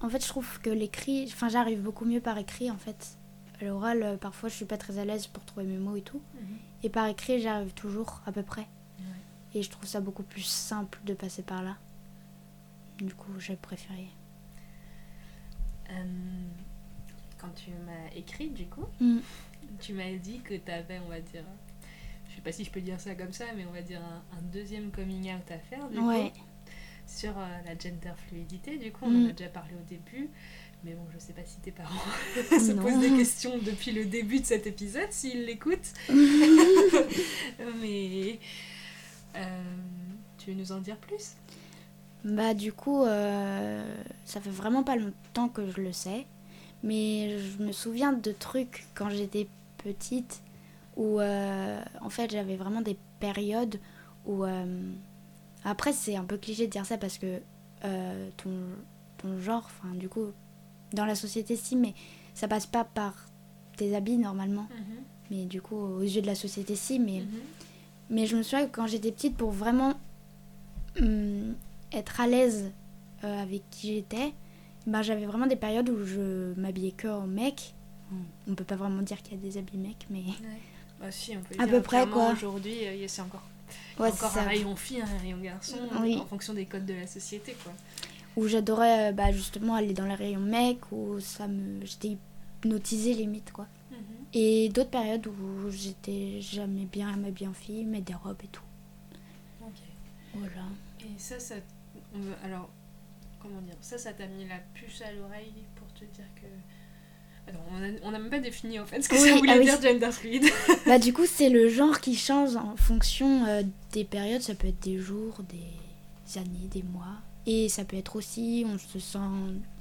[0.01, 3.17] en fait, je trouve que l'écrit, enfin, j'arrive beaucoup mieux par écrit en fait.
[3.59, 6.01] À l'oral, euh, parfois, je suis pas très à l'aise pour trouver mes mots et
[6.01, 6.21] tout.
[6.83, 8.67] Et par écrit, j'arrive toujours à peu près.
[9.53, 11.77] Et je trouve ça beaucoup plus simple de passer par là.
[12.97, 14.07] Du coup, j'ai préféré.
[15.89, 16.03] Euh,
[17.37, 19.17] quand tu m'as écrit du coup, Mm.
[19.79, 21.43] tu m'as dit que t'avais, on va dire,
[22.29, 24.37] je sais pas si je peux dire ça comme ça, mais on va dire un,
[24.37, 26.31] un deuxième coming out à faire du Ouais.
[26.31, 26.41] coup,
[27.13, 28.77] sur euh, la gender fluidité.
[28.77, 29.25] Du coup, on Mm.
[29.25, 30.29] en a déjà parlé au début.
[30.83, 31.93] Mais bon, je sais pas si tes parents
[32.59, 32.81] se Non.
[32.83, 35.93] posent des questions depuis le début de cet épisode, s'ils l'écoutent.
[37.81, 38.39] Mais
[39.35, 39.63] euh,
[40.37, 41.35] tu veux nous en dire plus?
[42.23, 43.83] Bah du coup, euh,
[44.25, 46.27] ça fait vraiment pas longtemps que je le sais,
[46.83, 49.47] mais je me souviens de trucs quand j'étais
[49.79, 50.41] petite
[50.97, 53.79] où en fait j'avais vraiment des périodes
[54.25, 54.43] où...
[55.63, 57.41] après c'est un peu cliché de dire ça parce que
[57.85, 58.51] euh, ton,
[59.17, 60.27] ton genre, enfin du coup,
[60.93, 61.93] dans la société si, mais
[62.33, 63.27] ça passe pas par
[63.77, 64.67] tes habits normalement,
[65.29, 67.23] mais du coup aux yeux de la société si, mais...
[68.09, 69.93] Mais je me souviens que quand j'étais petite, pour vraiment
[70.99, 71.55] hum,
[71.93, 72.71] être à l'aise
[73.23, 74.33] euh, avec qui j'étais,
[74.85, 77.73] ben, j'avais vraiment des périodes où je m'habillais que en mec.
[78.49, 80.23] On peut pas vraiment dire qu'il y a des habits mecs, mais
[80.99, 82.33] Bah si, on peut À dire peu près, quoi.
[82.33, 83.43] Aujourd'hui, euh, c'est encore,
[83.99, 86.17] ouais, encore un rayon fille, un rayon garçon, Oui.
[86.17, 87.55] en fonction des codes de la société.
[87.63, 87.73] quoi.
[88.37, 91.85] Où j'adorais euh, bah, justement aller dans les rayons mecs, où ça me...
[91.85, 92.17] j'étais
[92.63, 93.67] hypnotisée limite, quoi.
[94.33, 98.63] Et d'autres périodes où j'étais jamais bien m'habiller en fille, mettre des robes et tout.
[100.33, 100.63] Voilà.
[101.01, 101.55] Et ça, ça.
[102.45, 102.69] Alors,
[103.41, 106.47] comment dire Ça, ça t'a mis la puce à l'oreille pour te dire que.
[108.03, 109.65] On n'a même pas défini en fait ce que Oui, ça voulait ah oui.
[109.65, 110.45] dire gender fluide.
[110.85, 114.67] Bah du coup c'est le genre qui change en fonction euh, des périodes, ça peut
[114.67, 117.17] être des jours, des années, des mois.
[117.45, 119.17] Et ça peut être aussi, on se sent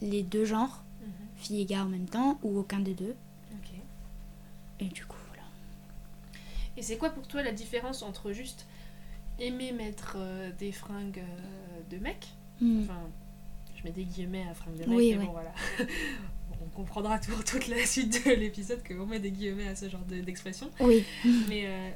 [0.01, 0.83] les deux genres,
[1.37, 3.15] fille et gars en même temps, ou aucun des deux.
[3.53, 3.71] Ok.
[4.81, 5.43] Et du coup voilà.
[6.77, 8.67] Et c'est quoi pour toi la différence entre juste
[9.39, 12.29] aimer mettre euh, des fringues euh, de mec
[12.63, 12.83] Hmm.
[12.83, 13.01] Enfin,
[13.75, 15.25] je mets des guillemets à fringues de mec, Oui, mais ouais.
[15.25, 15.53] bon voilà.
[16.65, 20.05] On comprendra pour toute la suite de l'épisode qu'on met des guillemets à ce genre
[20.05, 20.71] de- d'expression.
[20.81, 21.05] Oui.
[21.49, 21.91] Mais euh,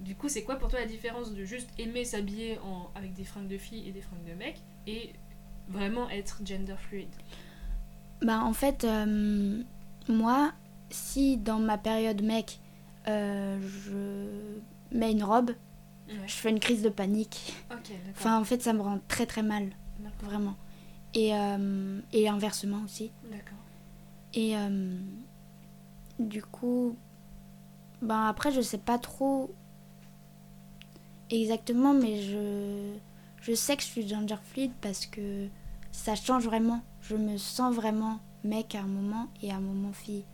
[0.00, 3.24] du coup, c'est quoi pour toi la différence de juste aimer s'habiller en- avec des
[3.24, 5.12] fringues de filles et des fringues de mecs et
[5.68, 7.08] vraiment être gender fluide?
[8.22, 9.62] Bah en fait, euh,
[10.08, 10.52] moi,
[10.90, 12.58] si dans ma période mec,
[13.06, 15.50] euh, je mets une robe,
[16.08, 16.14] Ouais.
[16.26, 17.54] je fais une crise de panique.
[18.12, 19.68] Enfin en fait ça me rend très très mal.
[20.22, 20.56] Vraiment.
[21.14, 23.10] Et, euh, et inversement aussi.
[23.30, 23.58] D'accord.
[24.34, 24.98] Et euh,
[26.18, 26.96] du coup,
[28.02, 29.50] ben après, je sais pas trop
[31.30, 32.94] exactement, mais je,
[33.40, 35.48] je sais que je suis gender fluide parce que
[35.92, 36.82] ça change vraiment.
[37.00, 40.24] Je me sens vraiment mec à un moment et à un moment fille.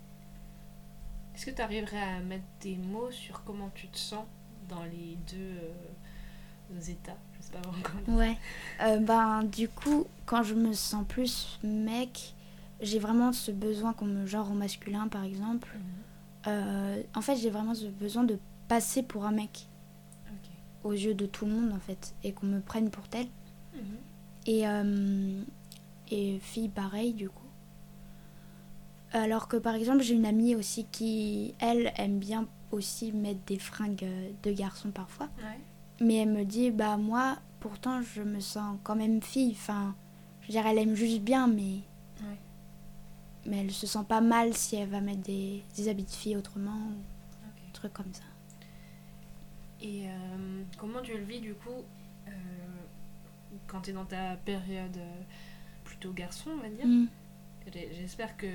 [1.34, 4.24] Est-ce que tu arriverais à mettre des mots sur comment tu te sens
[4.68, 5.58] dans les deux
[6.72, 7.16] euh, états?
[7.38, 8.14] Je sais pas encore.
[8.16, 8.36] Ouais.
[8.82, 12.34] Euh, ben, du coup, quand je me sens plus mec,
[12.80, 15.68] j'ai vraiment ce besoin qu'on me genre au masculin, par exemple.
[15.74, 15.82] Mhm.
[16.46, 19.68] Euh, en fait, j'ai vraiment ce besoin de passer pour un mec
[20.82, 23.26] aux yeux de tout le monde, en fait, et qu'on me prenne pour tel.
[23.74, 23.82] Mhm.
[24.46, 25.42] Et, euh,
[26.10, 27.40] et fille, pareil, du coup.
[29.12, 33.58] Alors que, par exemple, j'ai une amie aussi qui, elle, aime bien aussi mettre des
[33.58, 35.28] fringues euh, de garçon parfois.
[35.38, 35.60] Ouais.
[36.04, 39.52] Mais elle me dit, bah moi, pourtant, je me sens quand même fille.
[39.52, 39.94] Enfin,
[40.42, 41.80] je veux dire, elle aime juste bien, mais...
[42.20, 42.38] Ouais.
[43.46, 46.36] Mais elle se sent pas mal si elle va mettre des, des habits de fille
[46.36, 47.62] autrement, ou Ok.
[47.68, 48.22] un truc comme ça.
[49.82, 51.84] Et euh, comment tu le vis du coup
[52.28, 52.30] euh,
[53.66, 55.20] quand tu es dans ta période euh,
[55.84, 56.86] plutôt garçon, on va dire?
[56.86, 57.06] Mm.
[57.92, 58.46] J'espère que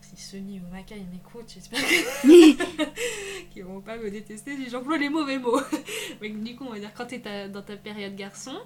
[0.00, 1.80] si Sony ou Maka ils m'écoutent, j'espère
[2.22, 5.60] que- qu'ils vont pas me détester si j'emploie les mauvais mots.
[6.20, 8.58] Mais du coup, on va dire quand tu es dans ta période garçon,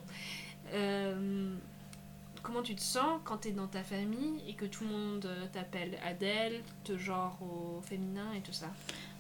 [0.72, 1.54] euh,
[2.42, 5.26] comment tu te sens quand tu es dans ta famille et que tout le monde
[5.26, 8.66] euh, t'appelle Adèle, te genre au féminin et tout ça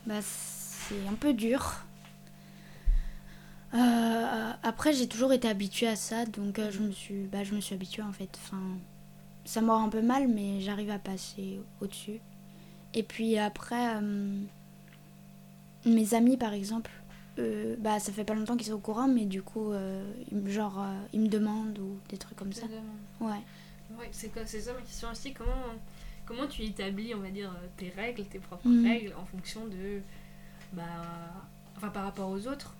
[0.06, 1.84] Bah, c'est un peu dur.
[3.74, 7.54] Euh, après, j'ai toujours été habituée à ça, donc euh, je me suis, bah, je
[7.74, 8.38] habituée en fait.
[9.44, 12.20] Ça me un peu mal, mais j'arrive à passer au-dessus.
[12.94, 13.98] Et puis après,
[15.86, 16.90] mes amis par exemple,
[17.38, 20.04] euh, bah, ça fait pas longtemps qu'ils sont au courant, mais du coup, euh,
[20.46, 22.66] genre, euh, ils me demandent ou des trucs comme ça.
[23.20, 23.30] Ouais.
[23.98, 25.32] Ouais, c'est ça ma question aussi.
[25.32, 25.52] Comment,
[26.26, 28.86] comment tu établis, on va dire, tes règles, tes propres Mhm.
[28.86, 30.00] règles en fonction de.
[30.72, 30.82] Bah.
[31.76, 32.74] Enfin, par rapport aux autres,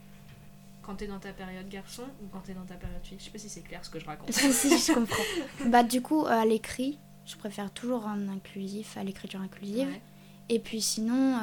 [0.83, 3.19] quand t'es dans ta période garçon ou quand t'es dans ta période fille.
[3.19, 4.31] Je sais pas si c'est clair ce que je raconte.
[4.33, 5.23] si, si, je comprends.
[5.67, 9.89] Bah, du coup, à l'écrit, je préfère toujours un inclusif, à l'écriture inclusive.
[9.89, 10.01] Ouais.
[10.49, 11.39] Et puis sinon,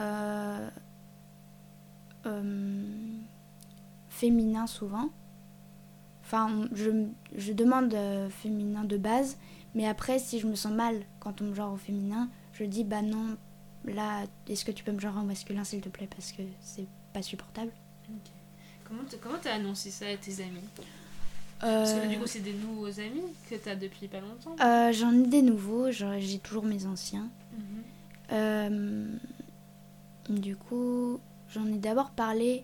[2.25, 2.83] euh,
[4.09, 5.09] féminin souvent.
[6.23, 6.89] Enfin, je,
[7.35, 9.37] je demande euh, féminin de base,
[9.73, 12.83] mais après, si je me sens mal quand on me genre au féminin, je dis
[12.83, 13.35] bah non,
[13.85, 16.85] là, est-ce que tu peux me genre au masculin s'il te plaît, parce que c'est
[17.13, 17.71] pas supportable.
[18.09, 18.31] Ok.
[19.21, 20.61] Comment t'as annoncé ça à tes amis?
[21.59, 24.55] Parce que là, Euh, du coup, c'est des nouveaux amis que t'as depuis pas longtemps.
[24.63, 27.29] euh, J'en ai des nouveaux, j'ai toujours mes anciens.
[27.53, 27.83] Mhm.
[28.31, 29.07] Euh,
[30.29, 31.19] du coup,
[31.53, 32.63] j'en ai d'abord parlé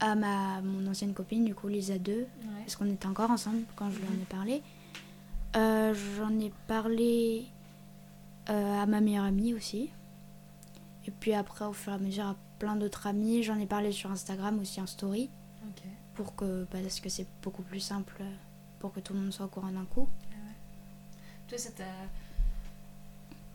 [0.00, 2.26] à ma, mon ancienne copine, du coup, Lisa 2, Ouais.
[2.60, 4.22] parce qu'on était encore ensemble quand je lui en Mhm.
[4.22, 4.62] ai parlé.
[5.56, 7.46] Euh, j'en ai parlé
[8.50, 9.90] euh, à ma meilleure amie aussi.
[11.06, 13.42] Et puis après, au fur et à mesure, à plein d'autres amis.
[13.44, 15.30] J'en ai parlé sur Instagram aussi en story,
[16.14, 18.22] pour que, parce que c'est beaucoup plus simple
[18.80, 20.08] pour que tout le monde soit au courant d'un coup.
[21.48, 21.84] Toi, ça t'a.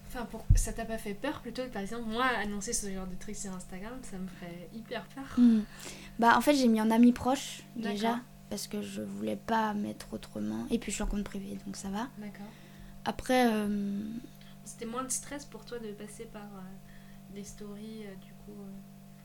[0.07, 0.45] Enfin, pour...
[0.55, 3.35] ça t'a pas fait peur plutôt que par exemple, moi, annoncer ce genre de trucs
[3.35, 5.25] sur Instagram, ça me ferait hyper peur.
[5.37, 5.61] Hmm.
[6.19, 10.13] Bah, en fait, j'ai mis en ami proche déjà, parce que je voulais pas mettre
[10.13, 10.65] autrement.
[10.71, 12.07] Et puis, je suis en compte privé, donc ça va.
[12.17, 12.45] D'accord.
[13.05, 13.99] Après, euh,
[14.65, 18.57] C'était moins de stress pour toi de passer par euh, des stories, euh, du coup,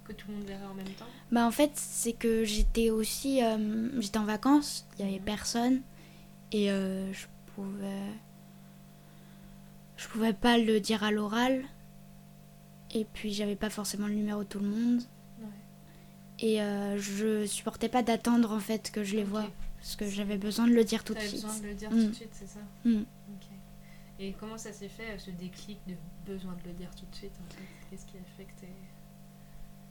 [0.04, 1.06] que tout le monde verrait en même temps?
[1.30, 3.40] Bah, en fait, c'est que j'étais aussi.
[3.98, 5.24] j'étais en vacances, il y avait Mhm.
[5.24, 5.80] personne.
[6.50, 8.02] Et je pouvais.
[10.02, 11.62] Je pouvais pas le dire à l'oral.
[12.94, 15.02] Et puis, j'avais pas forcément le numéro de tout le monde.
[15.40, 15.46] Ouais.
[16.40, 19.46] Et euh, je supportais pas d'attendre en fait que je les vois.
[19.78, 21.42] Parce que j'avais besoin de le dire tout de suite.
[21.42, 22.00] besoin de le dire Mm.
[22.04, 23.02] tout de suite, c'est ça Mm.
[24.18, 25.94] Et comment ça s'est fait, ce déclic de
[26.30, 27.62] besoin de le dire tout de suite en fait?
[27.90, 28.68] Qu'est-ce qui a fait que t'es.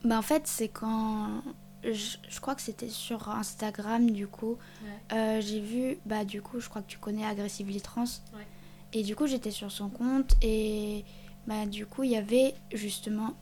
[0.08, 1.42] Bah en fait c'est quand
[1.84, 5.16] je, je crois que c'était sur Instagram du coup Ouais.
[5.18, 8.46] euh, j'ai vu bah du coup je crois que tu connais Aggressively Trans Ouais.
[8.92, 11.04] Et du coup j'étais sur son compte et
[11.46, 13.34] bah du coup il y avait justement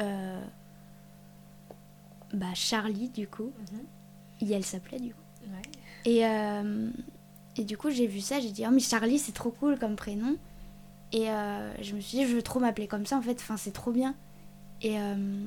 [0.00, 0.40] euh,
[2.32, 3.52] bah Charlie du coup.
[3.72, 4.48] Mhm.
[4.48, 5.20] et elle s'appelait du coup.
[5.46, 5.62] Ouais.
[6.10, 6.90] et euh,
[7.56, 9.96] et du coup j'ai vu ça j'ai dit oh mais Charlie c'est trop cool comme
[9.96, 10.36] prénom.
[11.12, 13.38] Et euh, je me suis dit je veux trop m'appeler comme ça en fait.
[13.40, 14.14] Enfin c'est trop bien.
[14.82, 15.44] Et euh,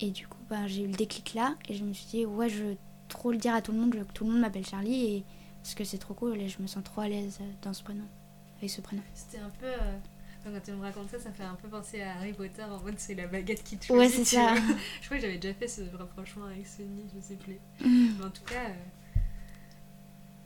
[0.00, 2.48] et du coup bah, j'ai eu le déclic là et je me suis dit ouais
[2.48, 2.76] je veux
[3.08, 5.16] trop le dire à tout le monde je veux que tout le monde m'appelle Charlie
[5.16, 5.24] et
[5.62, 7.82] parce que c'est trop cool et je me sens trop à l'aise euh, dans ce
[7.82, 8.04] prénom
[8.58, 9.66] avec ce prénom C'était un peu.
[9.66, 9.98] euh,
[10.44, 12.94] Quand tu me racontes ça, ça fait un peu penser à Harry Potter en mode
[12.98, 14.54] c'est la baguette qui te ouais c'est ça.
[15.00, 17.58] Je crois que j'avais déjà fait ce rapprochement avec Sony, je sais plus.
[17.80, 18.12] Mm.
[18.18, 18.74] Mais en tout cas, euh,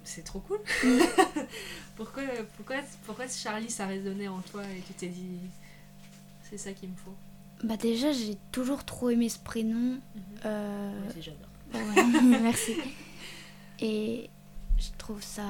[0.04, 0.58] c'est trop cool.
[1.96, 2.22] pourquoi,
[2.56, 5.38] pourquoi, pourquoi Charlie, ça résonnait en toi et tu t'es dit,
[6.42, 7.14] c'est ça qu'il me faut?
[7.62, 9.98] Bah déjà, j'ai toujours trop aimé ce prénom.
[10.46, 11.48] Euh, Moi aussi, j'adore.
[11.74, 12.74] ouais, merci.
[13.80, 14.30] Et
[14.78, 15.42] je trouve ça,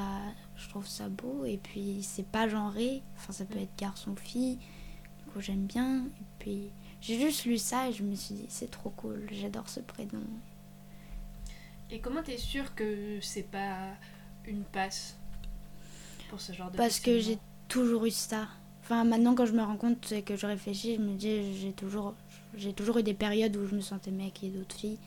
[0.60, 1.44] je trouve ça beau.
[1.44, 3.02] Et puis c'est pas genré.
[3.16, 3.62] Enfin, ça peut Mm.
[3.62, 4.56] être garçon fille.
[5.18, 6.04] Du coup, j'aime bien.
[6.06, 6.70] Et puis
[7.00, 9.26] j'ai juste lu ça et je me suis dit c'est trop cool.
[9.32, 10.22] J'adore ce prénom.
[11.90, 13.76] Et comment t'es sûre que c'est pas
[14.46, 15.16] une passe
[16.28, 18.48] pour ce genre de Parce que j'ai toujours eu ça.
[18.82, 21.72] Enfin, maintenant, quand je me rends compte et que je réfléchis, je me dis, j'ai
[21.72, 22.14] toujours,
[22.54, 24.98] j'ai toujours eu des périodes où je me sentais mec et d'autres filles.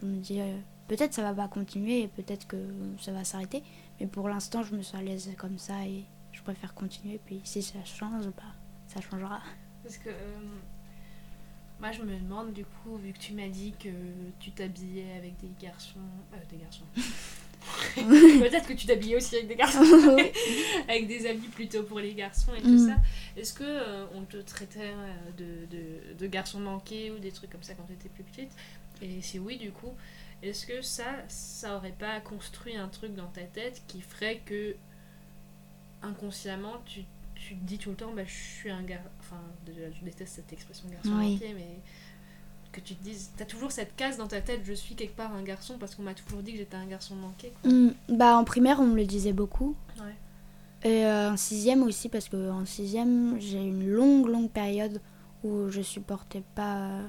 [0.00, 0.56] Je me dis, euh,
[0.88, 2.56] peut-être ça va pas continuer et peut-être que
[3.00, 3.62] ça va s'arrêter.
[4.00, 7.20] Mais pour l'instant, je me sens à l'aise comme ça et je préfère continuer.
[7.24, 8.42] Puis si ça change, bah,
[8.86, 9.40] ça changera.
[9.82, 10.38] Parce que euh,
[11.80, 13.88] moi je me demande du coup, vu que tu m'as dit que
[14.40, 15.98] tu t'habillais avec des garçons.
[16.32, 16.84] euh, des garçons.
[17.94, 19.80] Peut-être que tu t'habillais aussi avec des garçons.
[20.88, 22.88] avec des habits plutôt pour les garçons et tout Mm.
[22.88, 22.96] ça.
[23.36, 27.50] Est-ce que euh, on te traitait euh, de, de, de garçon manqué ou des trucs
[27.50, 28.50] comme ça quand tu étais plus petite?
[29.02, 29.92] Et si oui, du coup,
[30.44, 34.76] est-ce que ça, ça aurait pas construit un truc dans ta tête qui ferait que
[36.02, 37.04] inconsciemment tu,
[37.34, 39.02] tu te dis tout le temps, bah, je suis un gars.
[39.20, 41.32] Enfin, déjà, je déteste cette expression garçon Oui.
[41.32, 41.78] manqué, mais
[42.72, 45.32] que tu te dises, t'as toujours cette case dans ta tête, je suis quelque part
[45.32, 47.52] un garçon parce qu'on m'a toujours dit que j'étais un garçon manqué.
[47.62, 47.70] Quoi.
[47.72, 49.76] Mm, bah, en primaire, on me le disait beaucoup.
[49.98, 50.90] Ouais.
[50.90, 55.00] Et euh, en sixième aussi, parce que en sixième, j'ai eu une longue, longue période
[55.42, 57.06] où je supportais pas euh,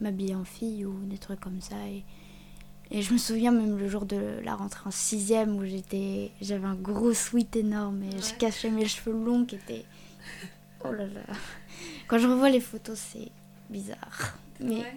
[0.00, 1.76] m'habiller en fille ou des trucs comme ça.
[1.88, 2.04] Et,
[2.90, 6.66] et je me souviens même le jour de la rentrée en sixième où j'étais, j'avais
[6.66, 9.84] un gros sweat énorme et je cachais mes cheveux longs qui étaient...
[10.84, 11.20] Oh là là.
[12.06, 13.30] Quand je revois les photos, c'est
[13.68, 14.38] bizarre.
[14.60, 14.92] Mais Ouais.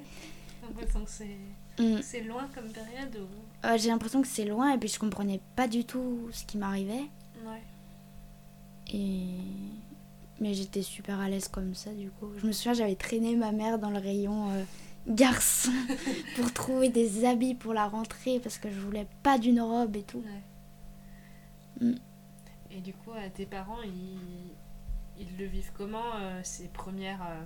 [0.61, 1.37] J'ai l'impression que c'est,
[1.79, 2.01] Mm.
[2.03, 3.65] c'est loin comme période ou?
[3.67, 6.57] Euh, j'ai l'impression que c'est loin et puis je comprenais pas du tout ce qui
[6.57, 7.05] m'arrivait.
[7.45, 7.61] Ouais.
[8.93, 9.25] Et...
[10.39, 12.27] Mais j'étais super à l'aise comme ça du coup.
[12.37, 14.63] Je me souviens, j'avais traîné ma mère dans le rayon euh,
[15.07, 15.71] garçon
[16.35, 20.03] pour trouver des habits pour la rentrée parce que je voulais pas d'une robe et
[20.03, 20.23] tout.
[21.81, 21.87] Ouais.
[21.87, 21.95] Mm.
[22.71, 24.55] Et du coup, euh, tes parents, ils,
[25.17, 27.21] ils le vivent comment euh, ces premières.
[27.23, 27.43] euh,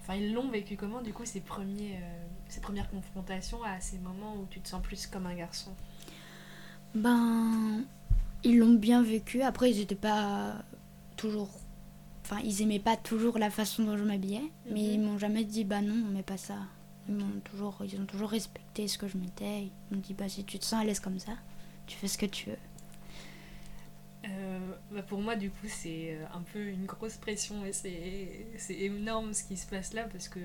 [0.00, 3.98] Enfin, ils l'ont vécu comment, du coup, ces, premiers, euh, ces premières confrontations à ces
[3.98, 5.74] moments où tu te sens plus comme un garçon?
[6.94, 7.84] Ben,
[8.44, 9.42] ils l'ont bien vécu.
[9.42, 10.64] Après, ils étaient pas
[11.16, 11.50] toujours.
[12.30, 14.90] Enfin, ils aimaient pas toujours la façon dont je m'habillais, mais Mhm.
[14.92, 16.58] ils m'ont jamais dit bah non, on met pas ça.
[17.08, 19.62] Ils m'ont toujours, ils ont toujours respecté ce que je mettais.
[19.90, 21.32] Ils m'ont dit bah si tu te sens à l'aise comme ça,
[21.86, 22.56] tu fais ce que tu veux.
[24.26, 24.58] Euh,
[24.92, 29.32] bah, pour moi, du coup, c'est euh, un peu une grosse pression et c'est énorme
[29.32, 30.40] ce qui se passe là parce que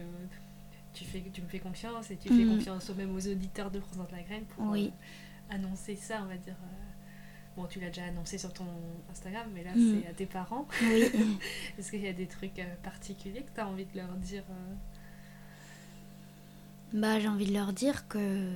[0.94, 2.56] tu, fais, tu me fais confiance et tu fais Mhm.
[2.56, 4.94] confiance même aux auditeurs de Présente la Graine pour Oui.
[5.52, 6.56] euh, annoncer ça, on va dire.
[6.64, 6.90] euh.
[7.56, 8.66] Bon, tu l'as déjà annoncé sur ton
[9.12, 10.02] Instagram, mais là, Mhm.
[10.02, 10.68] c'est à tes parents.
[10.82, 11.04] Oui.
[11.78, 14.44] Est-ce qu'il y a des trucs euh, particuliers que tu as envie de leur dire
[14.50, 14.74] euh,
[16.94, 18.52] Bah, j'ai envie de leur dire que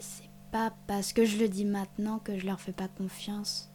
[0.00, 3.70] c'est pas parce que je le dis maintenant que je leur fais pas confiance.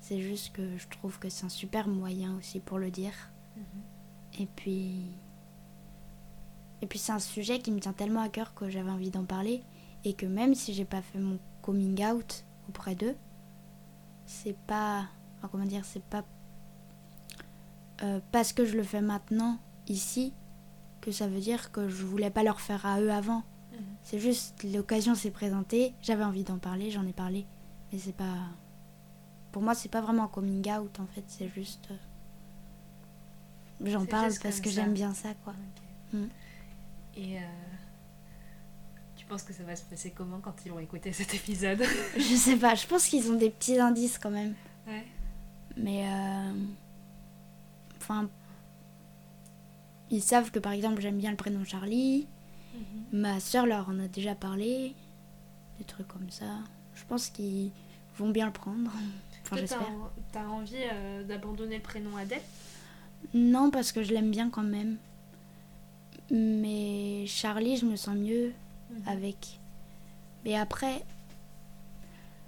[0.00, 3.14] C'est juste que je trouve que c'est un super moyen aussi pour le dire.
[4.38, 5.06] Et puis.
[6.82, 9.24] Et puis c'est un sujet qui me tient tellement à cœur que j'avais envie d'en
[9.24, 9.62] parler.
[10.04, 13.16] Et que même si j'ai pas fait mon coming out auprès d'eux,
[14.26, 15.06] c'est pas.
[15.50, 16.24] comment dire C'est pas.
[18.02, 20.32] euh, parce que je le fais maintenant, ici,
[21.00, 23.42] que ça veut dire que je voulais pas leur faire à eux avant.
[24.02, 27.46] C'est juste l'occasion s'est présentée, j'avais envie d'en parler, j'en ai parlé.
[27.92, 28.36] Mais c'est pas.
[29.52, 31.88] Pour moi, c'est pas vraiment un coming out en fait, c'est juste.
[31.90, 31.96] euh,
[33.86, 35.54] J'en parle parce que j'aime bien ça quoi.
[36.12, 36.24] Mm.
[37.16, 37.40] Et euh,
[39.24, 41.82] tu penses que ça va se passer comment quand ils vont écouter cet épisode
[42.16, 44.54] Je sais pas, je pense qu'ils ont des petits indices quand même.
[44.86, 45.04] Ouais.
[45.76, 46.06] Mais.
[46.08, 46.52] euh,
[47.96, 48.28] Enfin.
[50.10, 52.26] Ils savent que par exemple j'aime bien le prénom Charlie.
[53.12, 54.94] Ma soeur leur en a déjà parlé.
[55.78, 56.58] Des trucs comme ça.
[56.94, 57.70] Je pense qu'ils
[58.18, 58.90] vont bien le prendre.
[59.42, 59.88] Enfin, j'espère.
[60.32, 62.42] t'as envie euh, d'abandonner le prénom Adèle?
[63.32, 64.98] Non, parce que je l'aime bien quand même.
[66.30, 68.52] Mais Charlie, je me sens mieux
[69.06, 69.60] avec.
[70.44, 71.04] Mais après,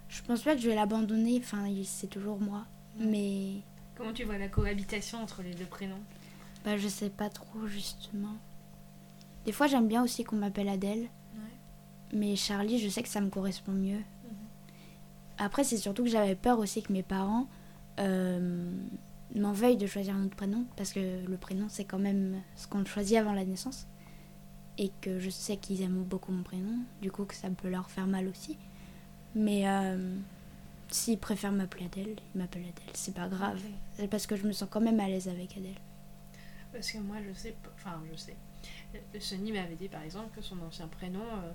[0.08, 1.38] je pense pas que je vais l'abandonner.
[1.42, 2.64] Enfin, c'est toujours moi.
[2.98, 3.62] Mais
[3.96, 6.00] Comment tu vois la cohabitation entre les deux prénoms?
[6.64, 8.34] Bah, je sais pas trop justement.
[9.44, 11.08] Des fois, j'aime bien aussi qu'on m'appelle Adèle.
[12.12, 14.00] Mais Charlie, je sais que ça me correspond mieux.
[15.38, 17.46] Après, c'est surtout que j'avais peur aussi que mes parents
[17.98, 18.70] euh,
[19.34, 20.64] m'en veuillent de choisir un autre prénom.
[20.76, 23.86] Parce que le prénom, c'est quand même ce qu'on choisit avant la naissance.
[24.78, 26.78] Et que je sais qu'ils aiment beaucoup mon prénom.
[27.00, 28.58] Du coup, que ça peut leur faire mal aussi.
[29.34, 30.16] Mais euh,
[30.90, 32.90] s'il préfère m'appeler Adèle, il m'appelle Adèle.
[32.94, 33.60] C'est pas grave.
[33.94, 35.74] C'est parce que je me sens quand même à l'aise avec Adèle.
[36.72, 38.36] Parce que moi, je sais, enfin, je sais.
[39.18, 41.52] Sonny m'avait dit par exemple que son ancien prénom, euh,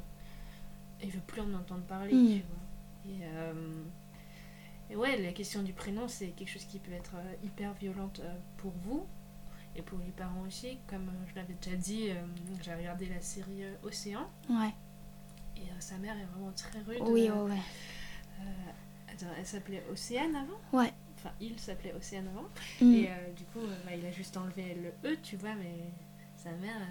[1.04, 2.28] il veut plus en entendre parler, Mm.
[2.28, 3.14] tu vois.
[3.14, 3.84] Et, euh,
[4.90, 8.20] et ouais, la question du prénom, c'est quelque chose qui peut être euh, hyper violente
[8.24, 9.06] euh, pour vous
[9.76, 10.78] et pour les parents aussi.
[10.88, 12.16] Comme euh, je l'avais déjà dit, euh,
[12.62, 14.74] j'ai regardé la série euh, Océan Ouais.
[15.58, 17.02] et sa mère est vraiment très rude.
[17.08, 17.58] Oui, euh, ouais,
[19.12, 20.60] attends, elle s'appelait Océane avant?
[20.80, 20.92] Ouais.
[21.18, 22.48] Enfin, il s'appelait Océane avant.
[22.82, 22.94] Mm.
[22.94, 25.92] Et du coup, bah, il a juste enlevé le E, tu vois, mais
[26.36, 26.82] sa mère,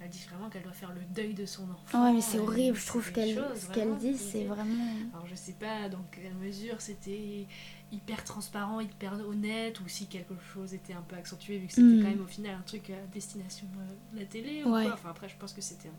[0.00, 2.04] elle dit vraiment qu'elle doit faire le deuil de son enfant.
[2.04, 2.76] Ouais, mais c'est horrible.
[2.76, 4.84] Je trouve qu'elle, ce qu'elle dit, c'est vraiment.
[5.14, 7.46] Alors, je sais pas dans quelle mesure c'était
[7.92, 11.86] hyper transparent, hyper honnête, ou si quelque chose était un peu accentué, vu que c'était
[11.86, 12.02] Mm.
[12.02, 13.66] quand même au final un truc à destination
[14.12, 14.64] de la télé.
[14.64, 14.84] Ou Ouais.
[14.84, 14.94] quoi.
[14.94, 15.90] Enfin, après, je pense que c'était,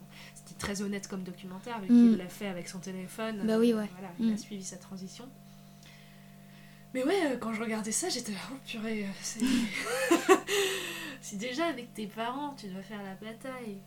[0.59, 2.09] très honnête comme documentaire, vu Mm.
[2.09, 3.43] qu'il l'a fait avec son téléphone.
[3.45, 3.87] Bah oui, ouais.
[3.93, 4.37] Voilà, il a Mm.
[4.37, 5.25] suivi sa transition.
[6.93, 9.41] Mais ouais, euh, quand je regardais ça, j'étais là, oh purée, euh, c'est...
[11.21, 13.77] si déjà avec tes parents, tu dois faire la bataille,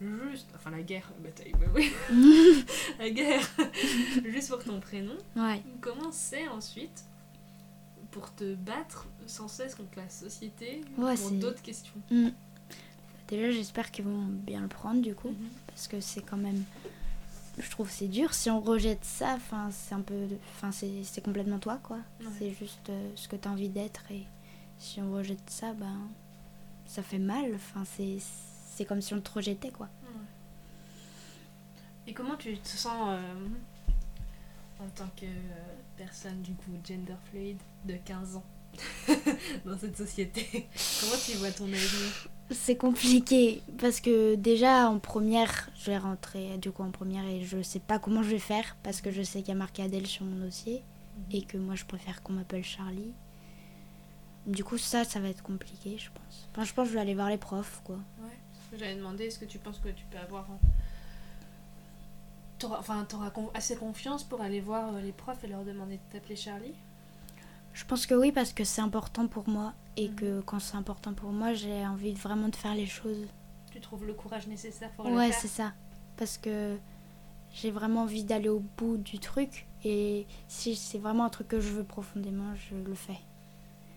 [0.00, 0.48] juste...
[0.54, 1.92] Enfin, la guerre, la bataille, bah oui.
[2.98, 3.46] la guerre,
[4.24, 5.62] juste pour ton prénom, Ouais.
[5.80, 7.04] comment c'est ensuite
[8.10, 12.28] pour te battre sans cesse contre la société, Ouais, pour d'autres questions Mm.
[13.28, 15.28] Déjà, j'espère qu'ils vont bien le prendre du coup.
[15.28, 15.48] Mhm.
[15.66, 16.64] parce que c'est quand même
[17.60, 21.20] je trouve c'est dur si on rejette ça enfin c'est un peu enfin c'est c'est
[21.24, 22.26] complètement toi quoi Ouais.
[22.38, 24.24] c'est juste euh, ce que tu as envie d'être et
[24.78, 25.98] si on rejette ça ben
[26.86, 29.88] ça fait mal enfin c'est c'est comme si on te rejetait quoi
[32.06, 33.48] Et comment tu te sens euh,
[34.80, 38.44] en tant que euh, personne du coup gender fluid de 15 ans
[39.64, 40.68] dans cette société
[41.00, 42.28] Comment tu vois ton avenir?
[42.50, 47.42] C'est compliqué parce que déjà en première je vais rentrer du coup en première et
[47.44, 49.82] je sais pas comment je vais faire parce que je sais qu'il y a marqué
[49.82, 50.82] Adèle sur mon dossier
[51.30, 53.12] et que moi je préfère qu'on m'appelle Charlie
[54.46, 57.02] du coup ça ça va être compliqué je pense enfin je pense que je vais
[57.02, 58.38] aller voir les profs quoi Ouais.
[58.78, 60.46] J'avais demandé est-ce que tu penses que tu peux avoir.
[62.58, 65.96] T'auras, enfin, t'auras con- assez confiance pour aller voir euh, les profs et leur demander
[65.96, 66.74] de t'appeler Charlie?
[67.72, 69.72] Je pense que oui, parce que c'est important pour moi.
[69.96, 70.16] Et Mhm.
[70.16, 73.26] que quand c'est important pour moi, j'ai envie de vraiment de faire les choses.
[73.70, 75.40] Tu trouves le courage nécessaire pour Ouais, le faire?
[75.40, 75.72] c'est ça.
[76.16, 76.76] Parce que
[77.54, 79.66] j'ai vraiment envie d'aller au bout du truc.
[79.84, 83.18] Et si c'est vraiment un truc que je veux profondément, je le fais.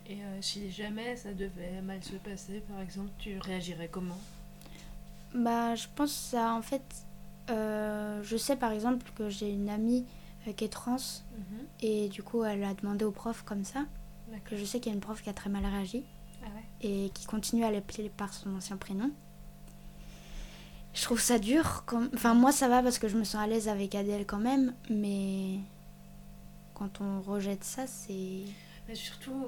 [0.06, 4.20] Et euh, si jamais ça devait mal se passer, par exemple, tu réagirais comment?
[5.34, 6.84] Bah, je pense ça, en fait,
[7.52, 10.06] euh, je sais par exemple que j'ai une amie
[10.48, 10.98] euh, qui est trans.
[11.82, 13.86] Et du coup, elle a demandé au prof comme ça.
[14.46, 16.04] Que je sais qu'il y a une prof qui a très mal réagi.
[16.44, 19.12] Ah ouais et qui continue à l'appeler par son ancien prénom.
[20.94, 21.84] Je trouve ça dur.
[22.14, 24.74] Enfin, moi, ça va parce que je me sens à l'aise avec Adèle quand même,
[24.90, 25.60] mais
[26.74, 28.42] quand on rejette ça, c'est.
[28.88, 29.46] Mais surtout,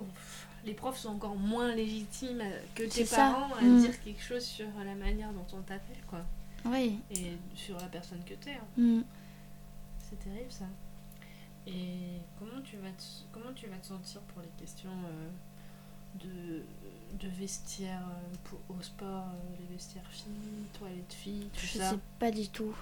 [0.66, 2.44] les profs sont encore moins légitimes
[2.76, 3.16] que tes C'est ça.
[3.18, 3.80] parents à Mm.
[3.82, 6.22] dire quelque chose sur la manière dont on t'appelle, quoi.
[6.66, 7.00] Oui.
[7.12, 8.54] Et sur la personne que t'es.
[8.54, 8.82] hein.
[8.82, 9.02] Mm.
[10.00, 10.66] C'est terrible ça.
[11.68, 15.30] Et comment tu vas te, comment tu vas te sentir pour les questions euh,
[16.24, 16.64] de,
[17.26, 21.90] de vestiaire euh, pour, au sport, euh, les vestiaires filles, toilettes filles, tout Je ça?
[21.92, 22.76] sais pas du tout.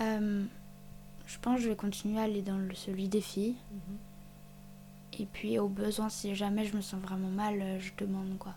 [0.00, 3.56] Je pense que je vais continuer à aller dans le, celui des filles.
[3.70, 3.98] Mhm.
[5.20, 8.54] Et puis, au besoin, si jamais je me sens vraiment mal, je demande quoi.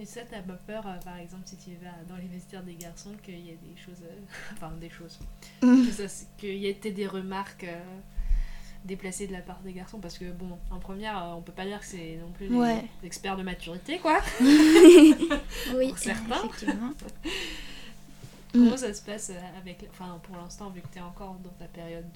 [0.00, 2.74] Et ça, t'as pas peur, euh, par exemple, si tu vas dans les vestiaires des
[2.74, 4.02] garçons, qu'il y ait des choses.
[4.02, 4.14] euh,
[4.54, 5.18] enfin, des choses.
[5.60, 7.78] que ça s- Qu'il y ait des remarques euh,
[8.86, 9.98] déplacées de la part des garçons.
[9.98, 12.54] Parce que, bon, en première, euh, on peut pas dire que c'est non plus des
[12.54, 12.82] Ouais.
[13.02, 14.20] experts de maturité, quoi.
[14.40, 16.44] oui, Pour certains.
[16.46, 16.92] effectivement.
[18.52, 19.86] Comment ça se passe avec.
[19.90, 22.06] Enfin, pour l'instant, vu que t'es encore dans ta période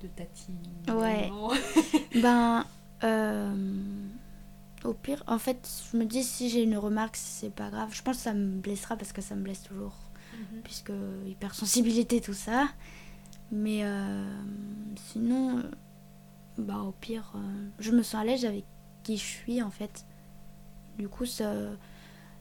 [0.00, 0.06] de.
[0.06, 0.52] de tati.
[0.88, 1.28] Ouais.
[2.22, 2.64] Ben,
[3.04, 3.54] euh,
[4.84, 7.90] au pire, en fait, je me dis si j'ai une remarque, c'est pas grave.
[7.92, 9.94] Je pense que ça me blessera parce que ça me blesse toujours,
[10.34, 10.60] Mhm.
[10.64, 10.92] puisque
[11.26, 12.68] hypersensibilité, tout ça.
[13.50, 14.24] Mais euh,
[14.96, 15.62] sinon,
[16.58, 18.64] bah au pire, euh, je me sens à l'aise avec
[19.02, 20.04] qui je suis en fait.
[20.98, 21.52] Du coup, ça,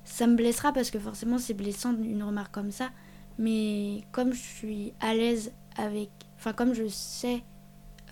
[0.04, 2.90] ça me blessera parce que forcément, c'est blessant une remarque comme ça.
[3.38, 7.44] Mais comme je suis à l'aise avec, enfin comme je sais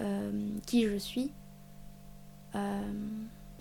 [0.01, 0.31] euh,
[0.65, 1.31] qui je suis,
[2.55, 2.81] euh,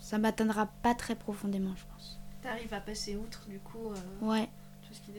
[0.09, 2.19] ça m'atteindra pas très profondément, je pense.
[2.41, 3.91] T'arrives à passer outre, du coup.
[3.91, 4.49] euh, Ouais.
[4.87, 5.11] tout ce qui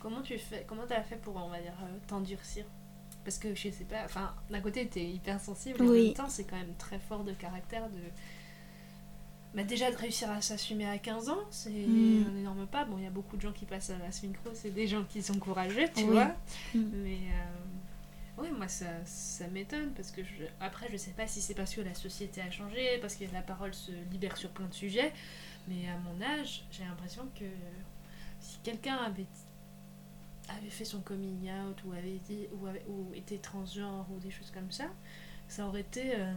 [0.00, 2.64] Comment tu fais Comment t'as fait pour, on va dire, euh, t'endurcir?
[3.24, 6.04] Parce que je sais pas, enfin, d'un côté t'es hyper sensible, et en Oui.
[6.06, 7.98] même temps c'est quand même très fort de caractère de.
[9.54, 12.26] Bah déjà de réussir à s'assumer à 15 ans, c'est Mm.
[12.30, 12.84] un énorme pas.
[12.86, 15.04] Bon, il y a beaucoup de gens qui passent à la synchro, c'est des gens
[15.04, 16.10] qui sont courageux, tu Oui.
[16.12, 16.32] vois.
[16.74, 16.84] Mm.
[17.02, 17.64] Mais, euh,
[18.38, 20.44] Ouais, moi ça, ça m'étonne parce que je...
[20.60, 23.42] après je sais pas si c'est parce que la société a changé, parce que la
[23.42, 25.12] parole se libère sur plein de sujets,
[25.66, 27.44] mais à mon âge, j'ai l'impression que
[28.40, 29.26] si quelqu'un avait
[30.48, 34.30] avait fait son coming out ou avait dit ou, avait- ou était transgenre ou des
[34.30, 34.84] choses comme ça,
[35.48, 36.32] ça aurait été euh,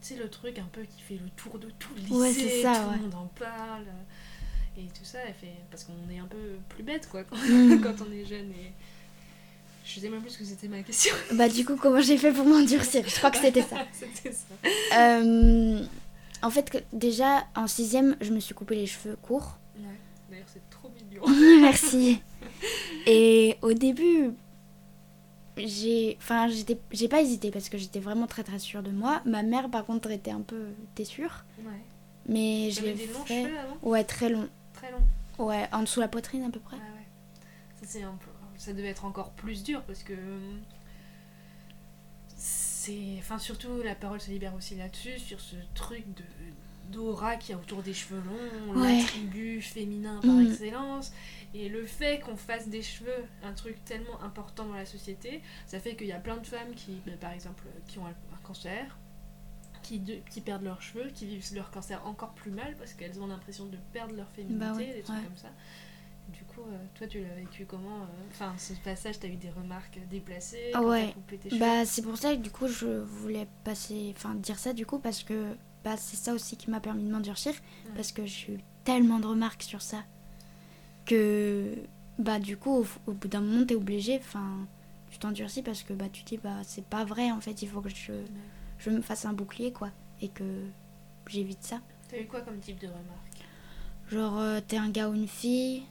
[0.00, 2.32] tu sais le truc un peu qui fait le tour de tout le lycée, Ouais,
[2.62, 2.96] ça, tout ouais.
[2.96, 3.86] le monde en parle
[4.76, 7.80] et tout ça, fait parce qu'on est un peu plus bête quoi quand, Mm.
[7.82, 8.72] quand on est jeune et
[9.84, 11.14] je sais même plus ce que c'était ma question.
[11.34, 13.04] Bah du coup, comment j'ai fait pour m'endurcir?
[13.08, 13.76] Je crois que c'était ça.
[13.92, 14.98] C'était ça.
[14.98, 15.84] Euh,
[16.42, 19.58] en fait, que- déjà, en sixième, je me suis coupé les cheveux courts.
[19.76, 19.84] Ouais.
[20.30, 21.22] D'ailleurs, c'est trop mignon.
[21.60, 22.20] Merci.
[23.06, 24.30] Et au début,
[25.56, 29.20] j'ai, enfin, j'étais, j'ai pas hésité parce que j'étais vraiment très très sûre de moi.
[29.26, 31.72] Ma mère, par contre, était un peu, t'es sûre Ouais.
[32.26, 33.42] Mais je l'ai des longs fait.
[33.44, 33.76] cheveux avant?
[33.82, 34.48] Ouais, très long.
[34.74, 35.44] Très longs.
[35.46, 36.76] Ouais, en dessous la poitrine à peu près.
[36.76, 36.82] Ouais.
[37.80, 38.30] Ça, c'est un peu...
[38.62, 40.12] ça devait être encore plus dur parce que.
[40.14, 40.60] hum,
[42.36, 43.16] C'est.
[43.18, 46.24] Enfin, surtout, la parole se libère aussi là-dessus, sur ce truc de
[46.90, 48.98] d'aura qu'il y a autour des cheveux longs, Ouais.
[48.98, 50.46] l'attribut féminin par Mm.
[50.50, 51.12] excellence.
[51.54, 55.78] Et le fait qu'on fasse des cheveux un truc tellement important dans la société, ça
[55.80, 58.36] fait qu'il y a plein de femmes qui, bah, par exemple, qui ont un, un
[58.42, 58.98] cancer,
[59.82, 63.18] qui, de- qui perdent leurs cheveux, qui vivent leur cancer encore plus mal parce qu'elles
[63.20, 65.24] ont l'impression de perdre leur féminité, Bah ouais, des trucs ouais.
[65.24, 65.48] comme ça.
[66.62, 69.98] Coup, euh, toi, tu l'as vécu comment euh, Enfin, ce passage, t'as eu des remarques
[70.10, 71.14] déplacées quand Ouais.
[71.28, 74.86] tes Bah, c'est pour ça que du coup, je voulais passer, enfin, dire ça du
[74.86, 77.52] coup parce que bah, c'est ça aussi qui m'a permis de m'endurcir
[77.94, 80.04] parce que j'ai eu tellement de remarques sur ça
[81.06, 81.74] que
[82.18, 84.66] bah du coup, au, au bout d'un moment, t'es obligé, enfin,
[85.10, 87.80] tu t'endurcis parce que bah tu dis bah c'est pas vrai en fait, il faut
[87.80, 88.12] que je,
[88.78, 89.90] je me fasse un bouclier quoi
[90.20, 90.44] et que
[91.26, 91.80] j'évite ça.
[92.08, 93.46] T'as eu quoi comme type de remarques?
[94.10, 95.82] Genre, euh, t'es un gars ou une fille,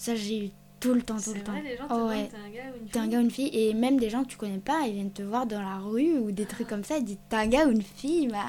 [0.00, 1.50] ça j'ai eu tout le temps, tout le temps.
[1.52, 2.28] vrai, les gens te Oh, ouais.
[2.28, 4.22] t'es un gars ou une fille un gars ou une fille et même des gens
[4.22, 6.84] que tu connais pas ils viennent te voir dans la rue ou des trucs comme
[6.84, 8.46] ça ils disent t'es un gars ou une fille bah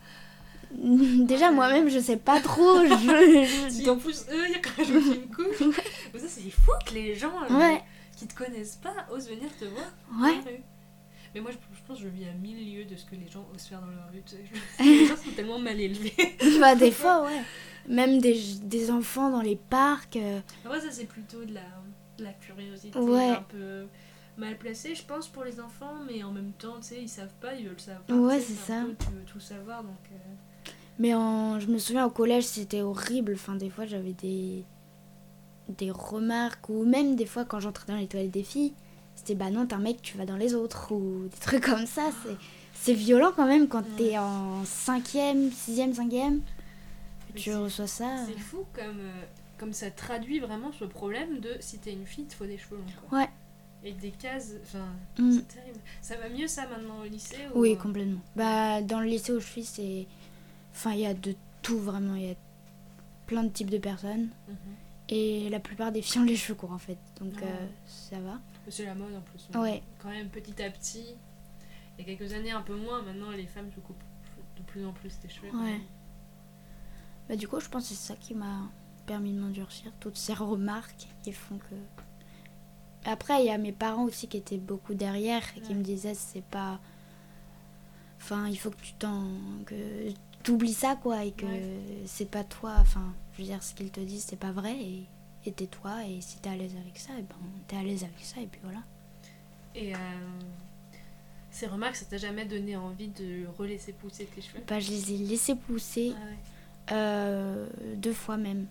[0.71, 5.67] déjà moi-même je sais pas trop je, je- en plus eux ils rajoutent une couche.
[6.13, 7.81] Mais ça c'est fou que les gens euh, Ouais.
[8.15, 9.85] qui te connaissent pas osent venir te voir
[10.21, 10.37] Ouais.
[10.39, 10.63] dans la rue.
[11.33, 13.27] Mais moi je, je pense que je vis à mille lieues de ce que les
[13.29, 14.23] gens osent faire dans leur rue.
[14.79, 16.13] les gens sont tellement mal élevés.
[16.59, 17.41] bah des fois ouais
[17.87, 21.61] même des, des enfants dans les parcs euh, Moi ça c'est plutôt de la,
[22.17, 23.29] de la curiosité Ouais.
[23.29, 23.85] un peu
[24.37, 27.33] mal placée je pense pour les enfants mais en même temps tu sais ils savent
[27.41, 28.19] pas ils veulent savoir.
[28.21, 28.83] Ouais, c'est ça.
[28.85, 29.93] peu, tu veux tout savoir donc.
[30.11, 34.63] euh, mais en, je me souviens au collège c'était horrible enfin des fois j'avais des
[35.77, 38.73] des remarques ou même des fois quand j'entrais dans les toilettes des filles
[39.15, 41.85] c'était bah non t'es un mec tu vas dans les autres ou des trucs comme
[41.85, 42.35] ça c'est
[42.73, 46.41] c'est violent quand même quand t'es en cinquième sixième cinquième
[47.35, 49.23] tu reçois ça C'est fou comme, euh,
[49.57, 52.57] comme ça traduit vraiment ce problème de si t'es une fille, il te faut des
[52.57, 53.17] cheveux longs.
[53.17, 53.29] Ouais.
[53.83, 54.85] Et des cases, enfin,
[55.17, 55.31] Mm.
[55.31, 55.79] c'est terrible.
[56.01, 57.61] Ça va mieux ça maintenant au lycée ou...
[57.61, 58.19] Oui, euh, complètement.
[58.35, 60.05] Bah, dans le lycée où je suis, c'est.
[60.73, 62.15] Enfin, il y a de tout vraiment.
[62.15, 62.35] Il y a
[63.25, 64.29] plein de types de personnes.
[64.47, 64.55] mhm.
[65.11, 66.97] Et la plupart des filles ont les cheveux courts en fait.
[67.19, 67.43] Donc Ouais.
[67.47, 68.39] euh, ça va.
[68.69, 69.47] C'est la mode en plus.
[69.59, 69.81] Ouais.
[70.03, 71.15] Quand même petit à petit.
[71.97, 73.95] Il y a quelques années un peu moins, maintenant les femmes se coupent
[74.57, 75.49] de plus en plus des cheveux.
[75.51, 75.79] Ouais.
[77.29, 78.69] Bah, du coup, je pense que c'est ça qui m'a
[79.05, 79.91] permis de m'endurcir.
[79.99, 81.75] Toutes ces remarques qui font que.
[83.05, 85.75] Après, il y a mes parents aussi qui étaient beaucoup derrière et qui Ouais.
[85.77, 86.79] me disaient c'est pas.
[88.17, 89.23] Enfin, il faut que tu t'en.
[89.65, 90.11] que
[90.43, 91.77] t'oublies ça quoi et que Ouais.
[92.05, 92.75] c'est pas toi.
[92.79, 95.05] Enfin, je veux dire, ce qu'ils te disent c'est pas vrai et,
[95.45, 97.35] et tais-toi et si t'es à l'aise avec ça, et ben
[97.67, 98.79] t'es à l'aise avec ça et puis voilà.
[99.75, 99.97] Et euh,
[101.51, 104.63] ces remarques, ça t'a jamais donné envie de relaisser pousser tes cheveux?
[104.67, 106.37] Bah, je les ai laissés pousser Ah ouais.
[106.91, 108.67] Euh, deux fois même.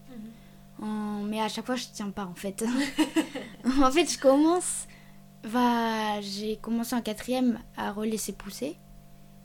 [0.80, 0.86] Mhm.
[0.86, 2.64] En- Mais à chaque fois, je tiens pas en fait.
[3.82, 4.86] en fait, je commence.
[5.44, 8.76] Va, j'ai commencé en quatrième à relaisser pousser.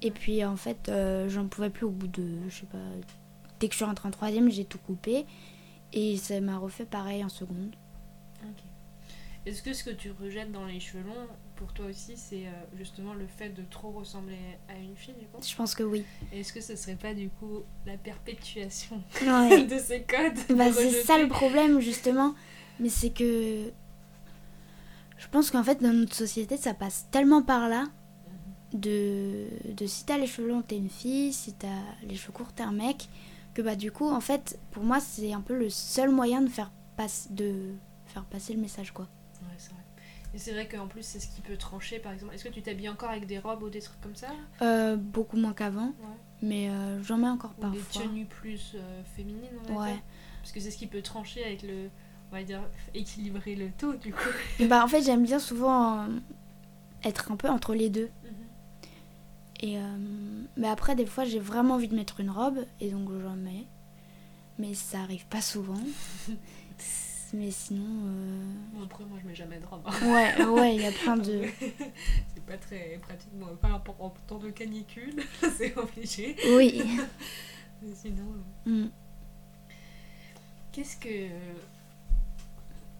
[0.02, 2.78] Et puis en fait, euh, j'en pouvais plus au bout de, je sais pas,
[3.60, 5.26] dès que je suis rentrée en troisième, j'ai tout coupé.
[5.94, 7.76] Et ça m'a refait pareil en seconde.
[9.46, 11.28] Est-ce que ce que tu rejettes dans les cheveux longs,
[11.64, 14.38] pour toi aussi, c'est euh, justement le fait de trop ressembler
[14.68, 15.42] à une fille, du coup?
[15.42, 16.04] Je pense que oui.
[16.34, 19.64] Est-ce que ce serait pas, du coup, la perpétuation Ouais.
[19.66, 22.36] de ces codes Bah, c'est ça le problème justement.
[22.82, 23.72] Mais c'est que.
[25.18, 27.86] Je pense qu'en fait, dans notre société, ça passe tellement par là.
[28.74, 31.32] De, de si t'as les cheveux longs, t'es une fille.
[31.32, 31.68] Si t'as
[32.06, 33.08] les cheveux courts, t'es un mec.
[33.54, 36.50] Que bah, du coup, en fait, pour moi, c'est un peu le seul moyen de
[36.50, 37.72] faire, passe, de
[38.08, 39.08] faire passer le message, quoi.
[39.44, 39.83] Ouais, c'est vrai.
[40.34, 42.34] Et c'est vrai qu'en plus, c'est ce qui peut trancher, par exemple.
[42.34, 44.30] Est-ce que tu t'habilles encore avec des robes ou des trucs comme ça
[44.64, 45.88] Euh, beaucoup moins qu'avant.
[45.88, 46.18] Ouais.
[46.42, 48.02] Mais euh, j'en mets encore Ou des parfois.
[48.04, 49.92] tenues plus euh, féminines, on va Ouais.
[49.94, 50.02] dire
[50.42, 51.90] Parce que c'est ce qui peut trancher avec le...
[52.32, 52.62] on va dire,
[52.96, 54.20] équilibrer le tout du coup.
[54.60, 56.08] Et bah, en fait, j'aime bien souvent euh,
[57.04, 58.10] être un peu entre les deux.
[59.62, 59.82] Et euh,
[60.58, 63.66] mais après, des fois, j'ai vraiment envie de mettre une robe et donc j'en mets.
[64.60, 65.80] Mais ça arrive pas souvent.
[67.34, 67.84] mais sinon.
[68.06, 69.86] euh, Bon, après, moi je mets jamais de robe.
[70.04, 71.44] Ouais, ouais, il y a plein de.
[71.60, 75.22] C'est pas très pratique, moi, pas en temps de canicule,
[75.58, 76.36] c'est obligé.
[76.56, 76.84] Oui.
[77.82, 78.36] Mais sinon.
[78.66, 78.86] Mm.
[80.72, 81.28] Qu'est-ce que.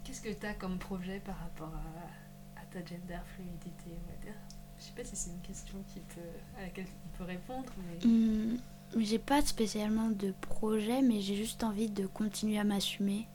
[0.04, 4.34] Qu'est-ce que t'as comme projet par rapport à, à ta gender fluidité, on va dire?
[4.78, 6.22] Je sais pas si c'est une question qui peut,
[6.60, 8.06] à laquelle on peut répondre, mais.
[8.06, 8.58] Hum,
[8.98, 13.28] j'ai pas spécialement de projet, mais j'ai juste envie de continuer à m'assumer.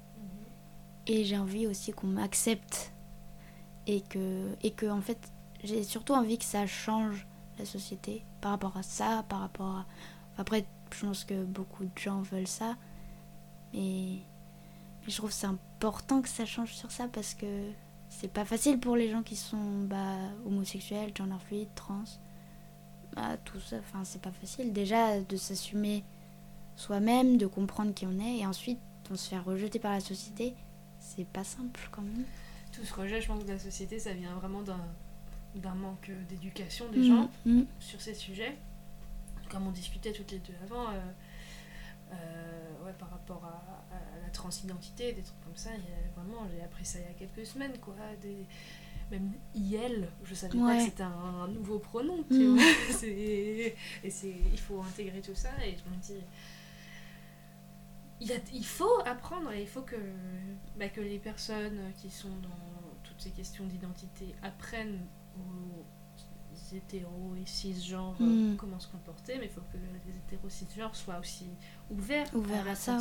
[1.08, 2.92] Et j'ai envie aussi qu'on m'accepte.
[3.86, 5.18] Et que, et que, en fait,
[5.64, 7.26] j'ai surtout envie que ça change
[7.58, 9.86] la société par rapport à ça, par rapport à.
[10.36, 12.76] Après, je pense que beaucoup de gens veulent ça.
[13.72, 14.18] Mais,
[15.06, 17.72] je trouve c'est important que ça change sur ça parce que
[18.10, 22.04] c'est pas facile pour les gens qui sont bah, homosexuels, genderfluides, trans.
[23.16, 24.72] Bah, tout ça, enfin, c'est pas facile.
[24.72, 26.04] Déjà, de s'assumer
[26.76, 28.78] soi-même, de comprendre qui on est, et ensuite,
[29.10, 30.54] on se fait rejeter par la société.
[31.16, 32.24] C'est pas simple quand même.
[32.72, 34.80] Tout ce rejet, je pense, de la société, ça vient vraiment d'un
[35.54, 37.66] d'un manque d'éducation des gens Mm, mm.
[37.80, 38.56] sur ces sujets.
[39.50, 41.00] Comme on discutait toutes les deux avant, euh,
[42.12, 46.10] euh, ouais, par rapport à, à la transidentité, des trucs comme ça, il y a
[46.20, 47.94] vraiment, j'ai appris ça il y a quelques semaines, quoi.
[48.20, 48.44] Des,
[49.10, 51.10] même IL, je savais pas que c'était un,
[51.44, 52.56] un nouveau pronom, tu Mm.
[52.56, 53.02] vois.
[53.08, 56.22] Et il faut intégrer tout ça, et je me dis.
[58.20, 59.96] Il, y a- il faut apprendre et il faut que,
[60.78, 65.00] bah, que les personnes qui sont dans toutes ces questions d'identité apprennent
[65.36, 65.84] aux
[66.74, 68.56] hétéros et cisgenres euh, Mm.
[68.56, 71.46] comment se comporter, mais il faut que les hétéros cisgenres soient aussi
[71.90, 72.98] ouverts, Ouverts à ça.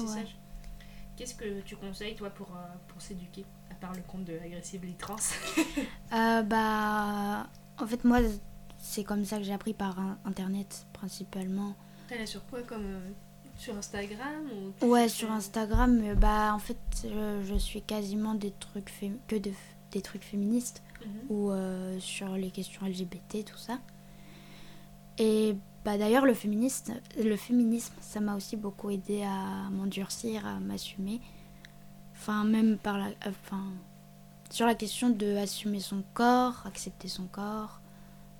[1.15, 4.93] Qu'est-ce que tu conseilles, toi, pour, euh, pour s'éduquer, à part le compte de Aggressively
[4.95, 5.15] Trans?
[6.13, 7.49] Euh, bah,
[7.79, 8.19] en fait, moi,
[8.77, 11.75] c'est comme ça que j'ai appris par internet principalement.
[12.07, 13.09] T'allais sur quoi comme euh,
[13.57, 14.45] sur Instagram
[14.81, 18.91] ou Ouais, sur Instagram, euh, bah, en fait, je, je suis quasiment des trucs
[19.27, 19.51] que de,
[19.91, 20.81] des trucs féministes.
[21.05, 21.09] Mhm.
[21.29, 23.79] ou euh, sur les questions LGBT, tout ça.
[25.17, 30.59] Et bah, d'ailleurs, le, féministe, le féminisme, ça m'a aussi beaucoup aidé à m'endurcir, à
[30.59, 31.21] m'assumer.
[32.13, 33.63] Enfin, même par la, enfin,
[34.49, 37.79] sur la question de assumer son corps, accepter son corps,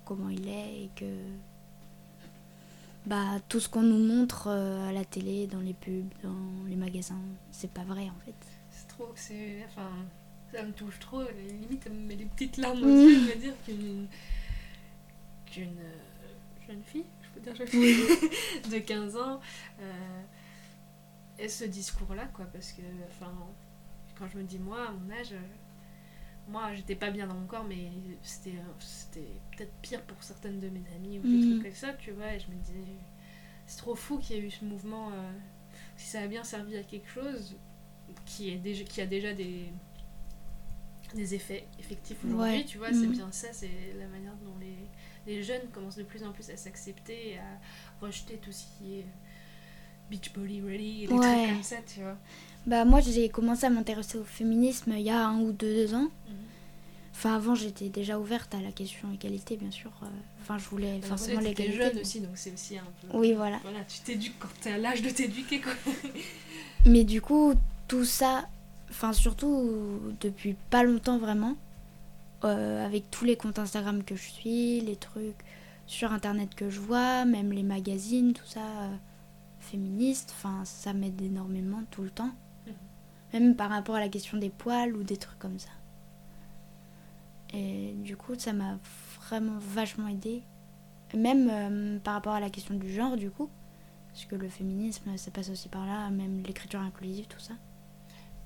[0.04, 1.04] comment il est, et que
[3.06, 6.76] bah, tout ce qu'on nous montre euh, à la télé, dans les pubs, dans les
[6.76, 7.20] magasins,
[7.50, 8.34] c'est pas vrai en fait.
[8.70, 9.64] C'est trop, c'est.
[9.66, 9.90] Enfin,
[10.52, 11.22] ça me touche trop.
[11.60, 12.84] Limite, ça me met des petites larmes Mm.
[12.84, 14.06] aux yeux de me dire qu'une.
[15.46, 19.40] qu'une euh, jeune fille, je peux dire jeune fille, de 15 ans,
[19.80, 20.22] euh,
[21.38, 22.44] ait ce discours-là, quoi.
[22.46, 23.32] Parce que, enfin,
[24.18, 25.34] quand je me dis, moi, à mon âge.
[26.48, 27.90] Moi, j'étais pas bien dans mon corps, mais
[28.22, 31.40] c'était euh, c'était peut-être pire pour certaines de mes amies ou des Mm.
[31.40, 32.34] trucs comme ça, tu vois.
[32.34, 32.84] Et je me disais,
[33.66, 35.10] c'est trop fou qu'il y ait eu ce mouvement.
[35.12, 35.30] euh,
[35.96, 37.56] si ça a bien servi à quelque chose,
[38.26, 39.72] qui, est déjà, qui a déjà des,
[41.14, 42.66] des effets effectifs aujourd'hui, Ouais.
[42.66, 43.12] tu vois, c'est Mhm.
[43.12, 44.76] bien ça, c'est la manière dont les,
[45.26, 47.58] les jeunes commencent de plus en plus à s'accepter et à
[48.00, 49.06] rejeter tout ce qui est
[50.10, 51.20] beach body ready et des Ouais.
[51.20, 52.16] trucs comme ça, tu vois.
[52.66, 56.08] Bah moi j'ai commencé à m'intéresser au féminisme il y a un ou deux ans.
[57.12, 59.90] Enfin avant j'étais déjà ouverte à la question égalité bien sûr.
[60.02, 60.06] euh,
[60.40, 61.76] Enfin je voulais forcément t'es l'égalité.
[61.76, 63.16] jeune mais- aussi, donc c'est aussi un peu...
[63.18, 63.58] Oui voilà.
[63.62, 65.72] Voilà, tu t'éduques quand t'es à l'âge de t'éduquer, quoi.
[66.86, 67.54] Mais du coup
[67.88, 68.48] tout ça,
[68.90, 71.56] enfin surtout depuis pas longtemps vraiment,
[72.44, 75.36] euh, avec tous les comptes Instagram que je suis, les trucs
[75.86, 78.94] sur internet que je vois, même les magazines, tout ça euh,
[79.60, 82.30] féministes, enfin ça m'aide énormément tout le temps.
[83.32, 85.70] Même par rapport à la question des poils ou des trucs comme ça.
[87.52, 88.78] Et du coup, ça m'a
[89.22, 90.42] vraiment vachement aidé.
[91.14, 93.50] Même euh, par rapport à la question du genre, du coup.
[94.08, 97.54] Parce que le féminisme, ça passe aussi par là, même l'écriture inclusive, tout ça.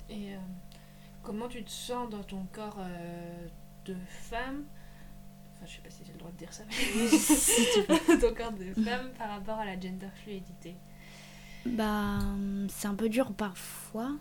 [0.09, 0.37] Et euh,
[1.23, 3.47] comment tu te sens dans ton corps euh,
[3.85, 4.65] de femme?
[5.55, 8.73] Enfin, je sais pas si j'ai le droit de dire ça, mais ton corps de
[8.83, 10.75] femme par rapport à la gender fluidité.
[11.65, 12.19] Bah,
[12.67, 14.11] c'est un peu dur parfois.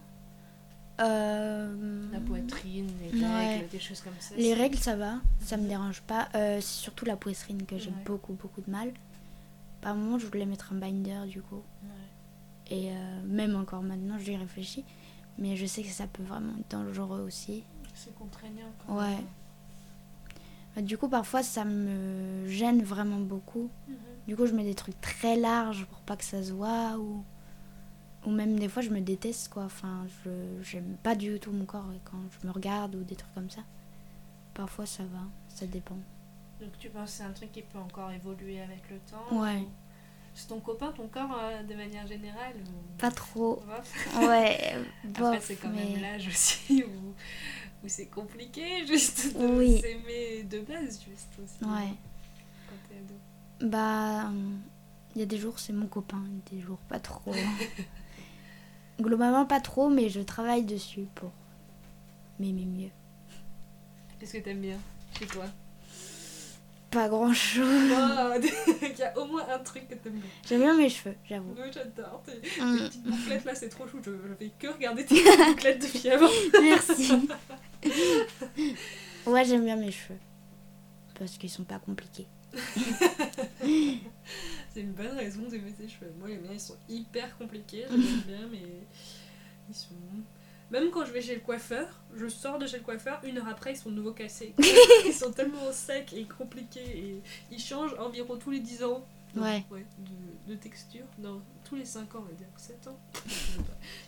[1.00, 3.54] Euh, La poitrine, les Ouais.
[3.56, 4.34] règles, des choses comme ça.
[4.36, 6.28] Les règles, ça va, ça me dérange pas.
[6.34, 7.96] Euh, c'est surtout la poitrine que j'ai Ouais.
[8.04, 8.92] beaucoup, beaucoup de mal.
[9.80, 11.56] Par moment, je voulais mettre un binder, du coup.
[11.82, 12.76] Ouais.
[12.76, 14.84] Et euh, même encore maintenant, j'y réfléchis.
[15.38, 17.64] Mais je sais que ça peut vraiment être dangereux aussi.
[17.94, 18.70] C'est contraignant.
[18.86, 19.08] quand Ouais.
[19.16, 19.24] même.
[20.76, 23.70] Bah, du coup, parfois, ça me gêne vraiment beaucoup.
[23.88, 23.96] Mhm.
[24.28, 26.96] Du coup, je mets des trucs très larges pour pas que ça se voit.
[26.98, 27.24] Ou...
[28.24, 29.64] ou même des fois je me déteste quoi.
[29.64, 30.30] Enfin, je
[30.62, 33.62] j'aime pas du tout mon corps quand je me regarde ou des trucs comme ça.
[34.54, 35.96] Parfois ça va, ça dépend.
[36.60, 39.56] Donc tu penses que c'est un truc qui peut encore évoluer avec le temps Ouais.
[39.60, 39.68] ou-
[40.34, 42.98] C'est ton copain, ton corps euh, de manière générale ou...
[42.98, 43.56] Pas trop.
[43.66, 44.16] Bof.
[44.18, 44.76] Ouais.
[45.14, 47.08] Après, c'est quand mais- même l'âge aussi où,
[47.84, 49.80] où c'est compliqué juste de Oui.
[49.80, 51.64] s'aimer de base, juste aussi.
[51.68, 51.88] Ouais.
[52.68, 53.68] Quand t'es ado.
[53.70, 54.30] Bah,
[55.14, 57.32] il y a des jours c'est mon copain, des jours pas trop.
[59.02, 61.32] Globalement pas trop, mais je travaille dessus pour
[62.38, 62.90] m'aimer mieux.
[64.18, 64.78] Qu'est-ce que t'aimes bien
[65.18, 65.44] chez toi?
[66.90, 67.90] Pas grand chose.
[67.90, 68.34] Wow,
[68.82, 70.30] Il y a au moins un truc que t'aimes bien.
[70.46, 71.54] J'aime bien mes cheveux, j'avoue.
[71.56, 72.22] Oui, j'adore.
[72.26, 73.98] Tes tes Mm, petites bouclettes là, c'est trop chou.
[74.04, 75.14] Je, je fais que regarder tes
[75.48, 76.28] bouclettes depuis avant.
[76.62, 77.12] Merci.
[79.26, 80.18] ouais, j'aime bien mes cheveux.
[81.18, 82.26] Parce qu'ils sont pas compliqués.
[84.72, 86.12] C'est une bonne raison d'aimer tes cheveux.
[86.18, 87.84] Moi, les miens, ils sont hyper compliqués.
[87.90, 88.62] Je les aime bien, mais
[89.68, 89.94] ils sont.
[90.70, 93.48] Même quand je vais chez le coiffeur, je sors de chez le coiffeur, une heure
[93.48, 94.54] après, ils sont de nouveau cassés.
[95.06, 99.04] ils sont tellement secs et compliqués et ils changent environ tous les 10 ans.
[99.34, 99.64] Donc, Ouais.
[100.46, 101.04] de, de texture.
[101.18, 102.46] Non, tous les 5 ans, on va dire.
[102.56, 102.98] 7 ans.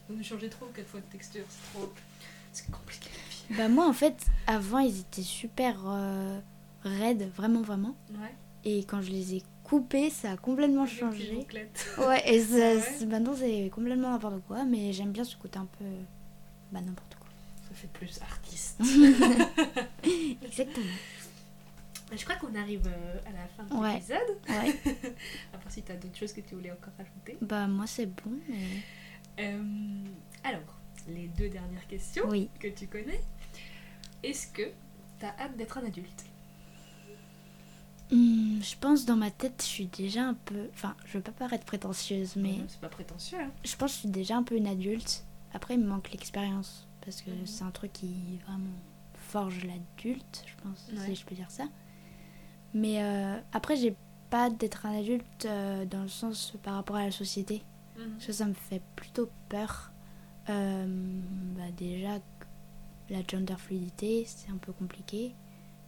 [0.09, 1.45] Ils ont dû changer 3 ou 4 fois de texture.
[1.49, 1.93] C'est trop.
[2.53, 3.59] C'est compliqué la vie.
[3.59, 6.39] Bah moi en fait, avant ils étaient super euh,
[6.83, 7.95] raides, vraiment vraiment.
[8.13, 8.35] Ouais.
[8.65, 11.47] Et quand je les ai coupés, ça a complètement Avec changé.
[11.99, 12.81] Ouais, et ça- Ouais.
[12.81, 15.85] c'est- maintenant c'est complètement n'importe quoi, mais j'aime bien ce côté un peu...
[16.71, 17.29] Bah n'importe quoi.
[17.69, 18.81] Ça fait plus artiste.
[20.43, 20.87] Exactement.
[22.17, 23.95] Je crois qu'on arrive euh, à la fin de Ouais.
[23.95, 24.39] l'épisode.
[24.49, 24.95] Ouais.
[25.53, 27.37] À part si tu as d'autres choses que tu voulais encore rajouter.
[27.41, 28.83] bah moi c'est bon, mais...
[29.41, 29.63] Euh,
[30.45, 32.51] alors, les deux dernières questions Oui.
[32.61, 33.21] que tu connais.
[34.23, 34.63] Est-ce que
[35.19, 36.25] tu as hâte d'être un adulte?
[38.17, 40.69] Hmm, je pense dans ma tête, je suis déjà un peu...
[40.75, 43.39] Enfin, je veux pas paraître prétentieuse, mais C'est pas prétentieux.
[43.41, 43.51] Hein.
[43.65, 45.25] je pense que je suis déjà un peu une adulte.
[45.53, 47.47] Après, il me manque l'expérience, parce que Mhm.
[47.47, 48.71] c'est un truc qui vraiment
[49.15, 51.07] forge l'adulte, je pense, Ouais.
[51.07, 51.65] si je peux dire ça.
[52.73, 53.97] Mais euh, après, j'ai
[54.31, 57.63] pas d'être un adulte euh, dans le sens par rapport à la société.
[57.97, 59.93] Parce que ça me fait plutôt peur.
[60.49, 60.87] Euh,
[61.57, 62.19] bah déjà,
[63.09, 65.33] la gender fluidité, c'est un peu compliqué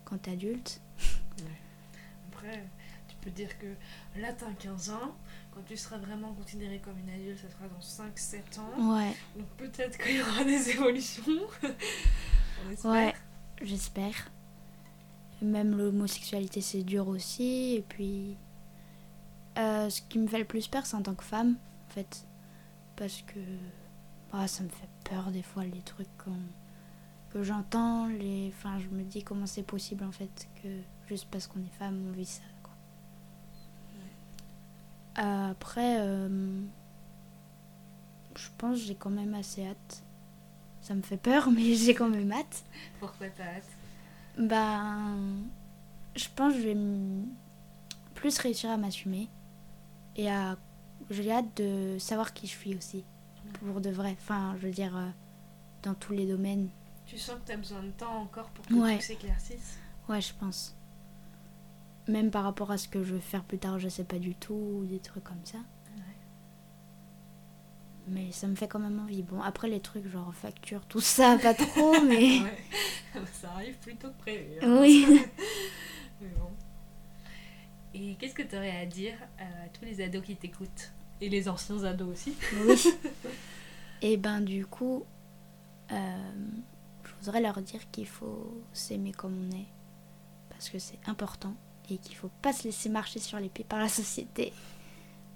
[0.04, 0.80] quand t'es adulte.
[2.46, 2.64] Après,
[3.08, 3.66] tu peux dire que
[4.20, 5.14] là, tu as 15 ans.
[5.52, 8.94] Quand tu seras vraiment considéré comme une adulte, ça sera dans 5-7 ans.
[8.96, 11.22] Ouais, Donc peut-être qu'il y aura des évolutions.
[12.66, 12.90] On espère.
[12.90, 13.14] ouais,
[13.62, 14.30] j'espère.
[15.42, 17.74] Même l'homosexualité, c'est dur aussi.
[17.76, 18.36] Et puis,
[19.58, 21.56] euh, ce qui me fait le plus peur, c'est en tant que femme,
[21.88, 22.26] en fait.
[22.96, 23.40] Parce que
[24.32, 26.32] ah, ça me fait peur des fois, les trucs qu'on-
[27.30, 28.06] que j'entends.
[28.08, 28.52] Les...
[28.54, 30.68] Enfin, je me dis comment c'est possible, en fait, que
[31.08, 32.72] juste parce qu'on est femme, on vit ça, quoi.
[35.14, 36.60] Après, euh,
[38.36, 40.02] je pense que j'ai quand même assez hâte.
[40.82, 42.64] Ça me fait peur, mais j'ai quand même hâte.
[43.00, 43.68] Pourquoi t'as hâte?
[44.38, 45.16] Ben,
[46.14, 46.76] je pense que je vais
[48.14, 49.28] plus réussir à m'assumer
[50.16, 50.56] et à.
[51.10, 53.04] J'ai hâte de savoir qui je suis aussi,
[53.60, 54.16] pour de vrai.
[54.20, 55.08] Enfin, je veux dire, euh,
[55.82, 56.68] dans tous les domaines.
[57.06, 58.96] Tu sens que tu as besoin de temps encore pour que Ouais.
[58.96, 59.78] tout s'éclaircisse?
[60.08, 60.74] Ouais, je pense.
[62.08, 64.34] Même par rapport à ce que je veux faire plus tard, je sais pas du
[64.34, 65.58] tout, ou des trucs comme ça.
[68.08, 69.22] Mais ça me fait quand même envie.
[69.22, 72.40] Bon, après les trucs genre facture, tout ça, pas trop, mais.
[72.40, 72.64] Ouais.
[73.32, 74.52] Ça arrive plus tôt que prévu.
[74.62, 74.78] hein.
[74.80, 75.06] Oui.
[76.20, 76.50] Mais bon.
[77.94, 80.92] Et qu'est-ce que tu aurais à dire à tous les ados qui t'écoutent?
[81.20, 82.34] Et les anciens ados aussi?
[82.64, 82.76] Oui.
[84.02, 85.04] Et ben du coup,
[85.90, 86.32] euh,
[87.04, 89.66] je voudrais leur dire qu'il faut s'aimer comme on est.
[90.50, 91.54] Parce que c'est important.
[91.88, 94.52] Et qu'il faut pas se laisser marcher sur les pieds par la société.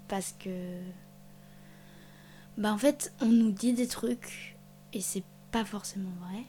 [0.08, 0.80] Parce que...
[2.58, 4.56] Ben en fait, on nous dit des trucs
[4.92, 6.44] et c'est pas forcément vrai.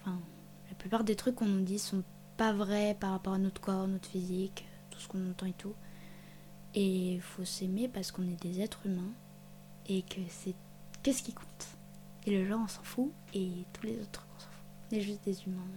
[0.00, 0.20] Enfin,
[0.68, 2.04] la plupart des trucs qu'on nous dit sont
[2.36, 5.74] pas vrais par rapport à notre corps, notre physique, tout ce qu'on entend et tout.
[6.74, 9.12] Et faut s'aimer parce qu'on est des êtres humains
[9.86, 10.54] et que c'est
[11.02, 11.68] qu'est-ce qui compte?
[12.24, 14.64] Et le genre on s'en fout et tous les autres on s'en fout.
[14.90, 15.68] On est juste des humains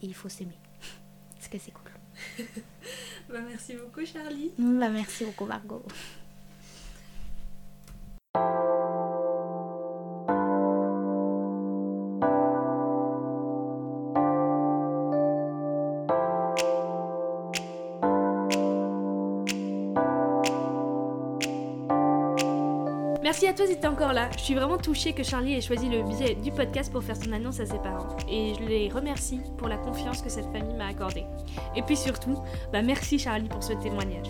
[0.00, 0.58] et, et il faut s'aimer.
[1.34, 1.90] Parce que c'est cool.
[3.28, 4.52] bah, Merci beaucoup Charlie.
[4.58, 5.82] Bah, merci beaucoup Margot.
[23.58, 24.30] Toi si t'es encore là.
[24.36, 27.32] Je suis vraiment touchée que Charlie ait choisi le biais du podcast pour faire son
[27.32, 28.16] annonce à ses parents.
[28.30, 31.24] Et je les remercie pour la confiance que cette famille m'a accordée.
[31.74, 32.38] Et puis surtout,
[32.72, 34.28] bah merci Charlie pour ce témoignage.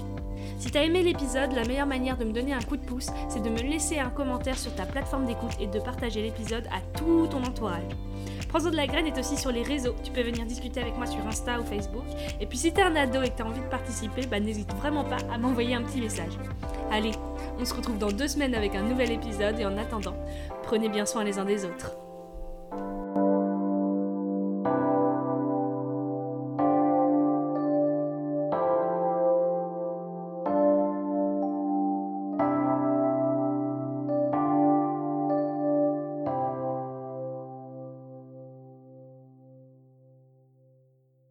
[0.58, 3.42] Si t'as aimé l'épisode, la meilleure manière de me donner un coup de pouce, c'est
[3.42, 7.26] de me laisser un commentaire sur ta plateforme d'écoute et de partager l'épisode à tout
[7.30, 7.82] ton entourage.
[8.48, 11.04] Prends-en de la graine est aussi sur les réseaux, tu peux venir discuter avec moi
[11.04, 12.04] sur Insta ou Facebook.
[12.40, 15.04] Et puis si t'es un ado et que t'as envie de participer, bah n'hésite vraiment
[15.04, 16.32] pas à m'envoyer un petit message.
[16.90, 17.12] Allez,
[17.59, 20.16] on se retrouve dans deux semaines avec un nouvel épisode et en attendant,
[20.62, 21.97] prenez bien soin les uns des autres.